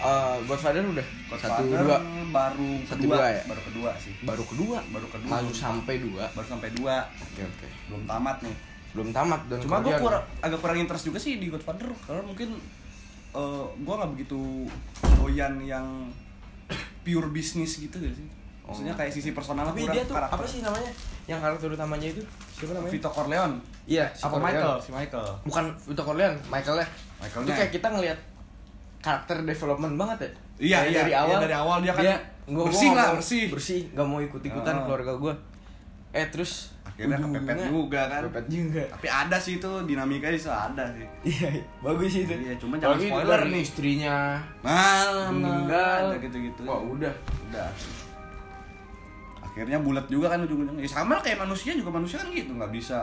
Eh, 0.00 0.36
Godfather 0.42 0.80
udah 0.82 1.06
satu 1.30 1.60
Godfather 1.60 1.78
dua 1.78 1.98
baru 2.30 2.70
Satu 2.82 2.96
kedua 2.98 3.14
dua 3.14 3.26
ya? 3.28 3.42
Baru 3.44 3.62
kedua 3.62 3.90
sih. 3.94 4.12
baru 4.22 4.44
kedua 4.44 4.78
Baru 4.88 5.06
kedua. 5.06 5.28
lalu 5.30 5.50
sampai 5.52 5.94
dua 5.98 6.24
Baru 6.30 6.46
sampai 6.48 6.68
dua. 6.72 6.96
oke 7.12 7.42
oke 7.42 7.68
Belum 7.86 8.02
tamat 8.04 8.36
nih. 8.40 8.56
belum 8.90 9.08
tamat 9.10 9.40
dan 9.46 9.58
Cuma 9.60 9.76
gue 9.78 9.94
kurang, 9.94 10.24
agak 10.40 10.58
kurang 10.58 10.78
interest 10.78 11.04
juga 11.04 11.16
sih 11.16 11.36
di 11.36 11.46
Godfather 11.46 11.86
karena 12.00 12.22
mungkin 12.22 12.48
eh 13.30 13.64
gue 13.76 13.94
nggak 13.94 14.10
begitu 14.10 14.66
doyan 15.14 15.54
yang 15.60 15.86
pure 17.00 17.28
bisnis 17.28 17.78
gitu 17.78 17.94
gak 17.94 18.10
sih? 18.10 18.26
Maksudnya 18.62 18.90
Oh. 18.90 18.98
kayak 18.98 19.10
sisi 19.10 19.30
personal 19.30 19.66
tapi 19.66 19.82
kurang 19.82 19.94
dia 19.94 20.02
tuh 20.02 20.16
karakter. 20.16 20.32
apa 20.32 20.44
sih 20.44 20.60
namanya 20.60 20.90
yang 21.24 21.38
karakter 21.38 21.68
utamanya 21.68 22.08
itu 22.08 22.22
siapa 22.50 22.72
namanya 22.72 22.90
Vito 22.90 23.08
Corleone. 23.08 23.54
iya 23.84 24.06
si 24.10 24.22
Apa 24.22 24.32
Corleone. 24.32 24.48
Michael? 24.50 24.76
Si 24.80 24.90
Michael. 24.90 25.28
bukan 25.44 25.64
Vito 25.84 26.02
Corleone 26.02 26.36
Michael 26.46 26.76
ya 26.78 26.86
Michaelnya. 27.20 27.44
itu 27.44 27.52
kayak 27.54 27.72
kita 27.72 27.88
ngelihat 27.90 28.18
karakter 29.00 29.42
development 29.42 29.96
banget 29.96 30.18
ya 30.20 30.30
Iya, 30.60 30.78
iya, 30.84 31.00
dari 31.00 31.10
iya, 31.10 31.18
awal 31.18 31.38
dari 31.40 31.54
awal 31.54 31.78
dia 31.78 31.90
kan 31.90 32.04
gua- 32.04 32.20
gua 32.52 32.64
bersih 32.68 32.88
nggak 32.90 33.00
lah, 33.02 33.14
bersih. 33.14 33.44
bersih 33.48 33.80
nggak 33.90 34.06
mau 34.06 34.20
ikut 34.20 34.42
ikutan 34.42 34.74
Ah. 34.74 34.82
keluarga 34.82 35.12
gue 35.14 35.34
eh 36.10 36.26
terus 36.26 36.52
Akhirnya 36.82 37.16
kepepet 37.16 37.56
juga 37.66 38.00
kan. 38.04 38.20
kepepet 38.22 38.46
juga 38.50 38.82
Tapi 38.90 39.06
ada 39.08 39.36
sih 39.36 39.56
itu 39.56 39.70
dinamikanya 39.82 40.36
sih 40.36 40.50
ada 40.50 40.84
sih. 40.90 41.06
iya 41.24 41.48
iya. 41.50 41.64
bagus 41.80 42.12
itu 42.14 42.28
Iya, 42.28 42.52
cuma 42.56 42.76
jangan 42.76 42.92
Apalagi 42.92 43.08
spoiler 43.08 43.30
dari 43.38 43.48
nih. 43.50 43.62
istrinya 43.62 44.16
Nah, 44.60 45.30
meninggal 45.30 46.02
ada 46.06 46.16
gitu-gitu. 46.18 46.60
wah 46.62 46.76
udah 46.78 47.14
udah. 47.46 47.68
Akhirnya 49.40 49.78
bulat 49.78 50.06
juga 50.06 50.28
kan 50.28 50.38
ujung-ujungnya. 50.40 50.78
Ya 50.78 50.90
sama 50.92 51.18
kayak 51.18 51.40
manusia 51.40 51.72
juga 51.72 51.90
manusia 51.90 52.16
kan 52.16 52.28
gitu, 52.28 52.52
nggak 52.52 52.70
bisa 52.70 53.02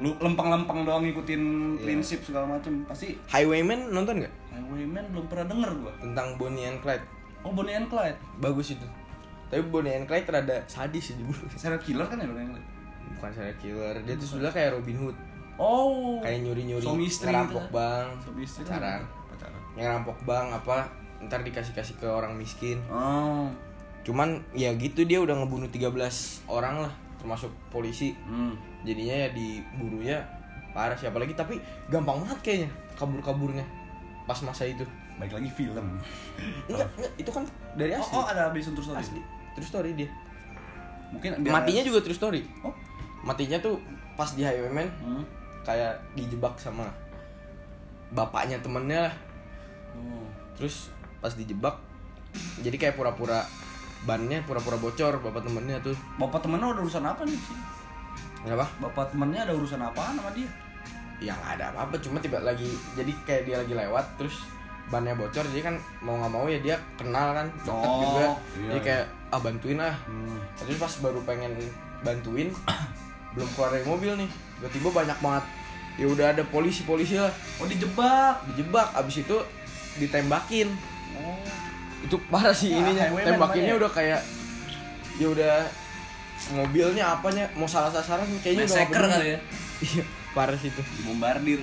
lu 0.00 0.16
lempeng-lempeng 0.16 0.82
doang 0.82 1.02
ngikutin 1.02 1.42
Iya. 1.70 1.82
prinsip 1.82 2.20
segala 2.22 2.48
macam. 2.50 2.72
Pasti 2.84 3.14
Highwayman 3.26 3.88
nonton 3.90 4.18
nggak 4.18 4.32
Highwayman 4.50 5.04
belum 5.10 5.26
pernah 5.26 5.46
denger 5.46 5.70
gua. 5.78 5.92
tentang 5.98 6.28
Bonnie 6.34 6.64
and 6.64 6.78
Clyde 6.78 7.04
Oh 7.40 7.50
Bonnie 7.50 7.72
and 7.74 7.86
Clyde. 7.86 8.16
bagus 8.38 8.72
itu 8.72 8.86
tapi 9.46 9.60
Bonnie 9.62 9.92
and 9.92 10.04
Clyde 10.04 10.24
rada 10.26 10.56
sadis 10.64 11.04
sih 11.06 11.16
dulu 11.16 11.36
Serial 11.54 11.76
killer 11.78 12.04
kan 12.04 12.16
ya 12.16 12.24
Bonnie 12.24 12.42
and 12.42 12.52
Clyde? 12.52 12.68
bukan 13.10 13.30
serial 13.30 13.56
killer 13.56 13.94
dia 14.00 14.14
tuh 14.14 14.26
sebenarnya 14.26 14.54
kayak 14.54 14.70
Robin 14.74 14.96
Hood 14.98 15.16
Oh. 15.56 16.16
kayak 16.18 16.40
nyuri 16.40 16.62
nyuri 16.64 16.80
Suami 16.80 17.04
istri 17.04 17.28
ngerampok 17.28 17.60
gitu. 17.60 17.74
bank 17.74 18.08
Suami 18.22 18.40
istri 18.42 18.62
pacaran 18.62 19.02
pacaran. 19.26 19.60
ngerampok 19.74 20.16
bank 20.24 20.48
apa 20.54 20.76
ntar 21.20 21.40
dikasih 21.42 21.72
kasih 21.72 21.94
ke 21.94 22.06
orang 22.06 22.32
miskin 22.34 22.80
Oh. 22.86 23.52
cuman 24.00 24.40
ya 24.50 24.72
gitu 24.72 25.04
dia 25.04 25.18
udah 25.18 25.36
ngebunuh 25.36 25.68
13 25.68 25.92
orang 26.48 26.80
lah 26.80 26.92
termasuk 27.20 27.52
polisi 27.68 28.16
Hmm. 28.24 28.56
jadinya 28.80 29.12
ya 29.14 29.28
diburunya 29.30 30.16
parah 30.72 30.96
siapa 30.96 31.16
lagi 31.16 31.34
tapi 31.34 31.60
gampang 31.86 32.24
banget 32.24 32.38
kayaknya 32.40 32.68
kabur 32.94 33.20
kaburnya 33.20 33.64
pas 34.24 34.40
masa 34.40 34.64
itu 34.64 34.82
Baik 35.20 35.36
lagi 35.36 35.52
film. 35.52 36.00
enggak 36.64 36.88
enggak 36.96 37.12
itu 37.14 37.28
kan 37.28 37.44
dari 37.76 37.92
asli 37.92 38.16
Oh, 38.16 38.24
oh 38.24 38.26
ada 38.26 38.48
on 38.48 38.56
true 38.56 38.80
story. 38.80 38.96
asli 38.96 39.20
true 39.52 39.68
story 39.68 39.92
dia 39.92 40.08
Mungkin 41.12 41.44
matinya 41.44 41.82
juga 41.84 42.00
true 42.00 42.16
story 42.16 42.40
Oh. 42.62 42.72
matinya 43.20 43.60
tuh 43.60 43.76
pas 44.16 44.32
di 44.32 44.40
Highwayman 44.40 44.88
Hmm. 44.98 45.20
kayak 45.60 45.92
dijebak 46.16 46.56
sama 46.56 46.88
bapaknya 48.10 48.56
temennya 48.58 49.06
lah 49.06 49.14
Oh. 49.92 50.24
terus 50.56 50.88
pas 51.20 51.30
dijebak 51.30 51.76
jadi 52.58 52.76
kayak 52.78 52.96
pura-pura 52.96 53.44
bannya 54.00 54.40
pura-pura 54.42 54.76
bocor 54.76 55.20
bapak 55.20 55.44
temennya 55.44 55.76
tuh 55.80 55.92
Bapak 56.16 56.40
temennya 56.40 56.72
ada 56.72 56.80
urusan 56.80 57.04
apa 57.04 57.22
nih 57.22 57.36
sih? 57.36 57.58
kenapa 58.40 58.66
Bapak 58.80 59.12
temennya 59.12 59.40
ada 59.44 59.52
urusan 59.52 59.76
apaan 59.78 60.16
sama 60.16 60.32
dia? 60.32 60.48
ya 61.20 61.36
nggak 61.36 61.60
ada 61.60 61.64
apa-apa 61.70 62.00
cuma 62.00 62.16
tiba 62.16 62.40
lagi 62.40 62.64
jadi 62.96 63.12
kayak 63.22 63.42
dia 63.44 63.56
lagi 63.60 63.76
lewat 63.76 64.16
terus 64.16 64.40
bannya 64.88 65.12
bocor 65.12 65.44
jadi 65.52 65.62
kan 65.62 65.74
mau 66.00 66.16
nggak 66.16 66.32
mau 66.32 66.48
ya 66.48 66.56
dia 66.58 66.76
kenal 66.96 67.36
kan 67.36 67.46
deket 67.60 67.68
Oh, 67.86 68.00
juga 68.00 68.24
iya, 68.24 68.32
jadi 68.56 68.72
iya. 68.72 68.80
kayak 68.80 69.04
ah 69.28 69.38
bantuin 69.38 69.78
ah 69.78 69.94
Hmm. 70.08 70.38
terus 70.56 70.80
pas 70.80 70.92
baru 70.98 71.20
pengen 71.22 71.52
bantuin 72.00 72.48
belum 73.36 73.48
keluar 73.52 73.70
dari 73.70 73.84
mobil 73.84 74.12
nih 74.16 74.30
tiba-tiba 74.58 74.88
banyak 74.96 75.18
banget 75.20 75.44
ya 75.94 76.06
udah 76.08 76.26
ada 76.32 76.42
polisi 76.42 76.82
polisi 76.82 77.20
lah 77.20 77.28
oh 77.60 77.68
dijebak 77.68 78.40
dijebak 78.48 78.88
abis 78.96 79.20
itu 79.20 79.36
ditembakin 80.00 80.72
oh 81.20 81.36
itu 82.00 82.16
parah 82.26 82.52
sih 82.52 82.70
Ah, 82.70 82.80
ininya. 82.80 83.06
tembakinnya 83.22 83.74
udah 83.76 83.90
kayak 83.90 84.20
ya 85.16 85.26
udah 85.26 85.54
mobilnya 86.50 87.04
apanya 87.10 87.44
mau 87.52 87.66
salah 87.66 87.90
sasaran 87.90 88.24
kayaknya 88.40 88.64
udah 88.64 88.72
Massacre 88.72 88.96
peduli. 88.96 89.12
kali 89.12 89.26
ya. 89.26 89.38
Iya 89.80 90.02
parah 90.30 90.56
sih 90.56 90.68
itu. 90.68 90.82
Bombardir. 91.02 91.60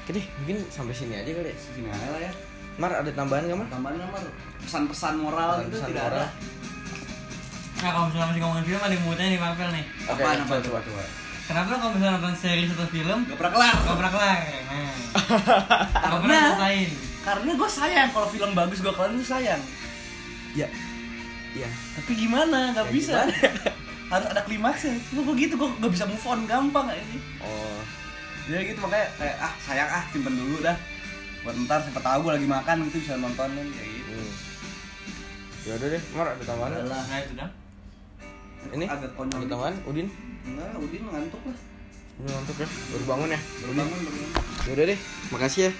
Oke 0.00 0.10
deh 0.12 0.24
mungkin 0.38 0.56
sampai 0.68 0.92
sini 0.92 1.14
aja 1.14 1.30
kali 1.30 1.48
ya. 1.48 1.56
Sini 1.56 1.88
aja 1.88 2.08
lah 2.08 2.22
ya. 2.22 2.32
Mar 2.74 2.90
ada 2.92 3.06
tambahan 3.08 3.44
gak 3.44 3.54
Mar? 3.56 3.68
tambahan 3.68 3.96
nomor 3.98 4.18
pesan-pesan 4.60 5.14
moral 5.16 5.62
itu 5.62 5.74
Pesan 5.74 5.88
tidak 5.88 6.04
moral. 6.04 6.16
ada. 6.16 6.26
Nah 7.76 7.90
kalau 7.90 8.04
misalnya 8.08 8.26
masih 8.26 8.40
ngomongin 8.40 8.64
film 8.64 8.80
ada 8.80 8.90
yang 8.90 9.04
mau 9.04 9.14
tanya 9.14 9.28
nih 9.28 9.40
Marvel 9.40 9.70
nih? 9.70 9.84
Oke, 9.84 10.10
Apaan, 10.14 10.36
coba, 10.36 10.44
apaan, 10.48 10.62
coba. 10.62 10.78
coba. 10.82 11.02
Kenapa 11.44 11.66
lo 11.66 11.76
kalau 11.76 11.92
misalnya 11.92 12.14
nonton 12.16 12.34
series 12.34 12.70
atau 12.72 12.88
film 12.88 13.18
gak 13.22 13.36
pernah 13.36 13.52
kelar. 13.52 13.74
Gak 13.78 13.96
pernah 14.00 14.12
kelar? 14.12 14.38
Nah 14.40 14.92
Gak 16.08 16.20
pernah 16.20 16.40
selesaiin 16.50 16.90
karena 17.24 17.50
gue 17.56 17.70
sayang 17.70 18.08
kalau 18.12 18.28
film 18.28 18.52
bagus 18.52 18.78
gue 18.78 18.92
kelar 18.92 19.10
itu 19.10 19.24
sayang. 19.24 19.62
Ya 20.54 20.68
iya 21.54 21.70
tapi 21.96 22.12
gimana? 22.14 22.70
Nggak 22.74 22.86
Ya, 22.86 22.92
bisa. 22.92 23.16
gimana? 23.24 23.72
harus 24.12 24.26
ada 24.28 24.42
klimaksnya. 24.44 24.94
Lu 25.16 25.24
gue 25.24 25.34
gitu? 25.40 25.54
Gue 25.56 25.68
gak 25.80 25.90
bisa 25.90 26.04
move 26.04 26.26
on 26.28 26.44
gampang 26.44 26.92
ini 26.92 27.18
oh. 27.40 27.80
Jadi 28.44 28.70
gitu. 28.70 28.78
Makanya 28.84 29.08
kayak 29.16 29.36
ah 29.40 29.52
sayang 29.58 29.88
ah 29.88 30.04
simpen 30.12 30.36
dulu 30.36 30.60
dah. 30.60 30.76
Buat 31.42 31.56
ntar 31.64 31.80
siapa 31.82 32.00
tahu 32.00 32.18
gue 32.28 32.32
lagi 32.36 32.48
makan 32.48 32.76
gitu 32.88 32.96
bisa 33.00 33.16
nonton 33.16 33.48
kan 33.48 33.66
kayak 33.72 33.90
gitu. 33.90 34.12
Hmm. 34.14 34.32
ya 35.64 35.72
udah 35.80 35.88
deh 35.96 36.02
Mar 36.12 36.26
ada 36.28 36.44
tambahan? 36.44 36.70
Nggak? 36.70 36.82
Adalah. 36.84 37.02
Nah 37.08 37.18
itu 37.18 37.34
dah 37.34 37.50
ini? 38.72 38.86
Agak 38.88 39.10
konyol 39.12 39.36
ada 39.36 39.44
gitu. 39.44 39.52
tambahan? 39.52 39.74
Udin? 39.84 40.06
Enggak 40.44 40.68
Udin 40.80 41.02
ngantuk 41.04 41.42
lah. 41.44 41.56
Udah 42.14 42.30
ngantuk 42.32 42.56
ya? 42.56 42.68
Baru 42.68 43.04
bangun 43.04 43.28
ya? 43.28 43.40
Baru 43.60 43.72
bangun 43.76 43.98
baru 44.00 44.16
bangun. 44.16 44.30
Ya 44.64 44.70
udah 44.72 44.84
deh 44.88 44.98
makasih 45.28 45.60
ya 45.68 45.70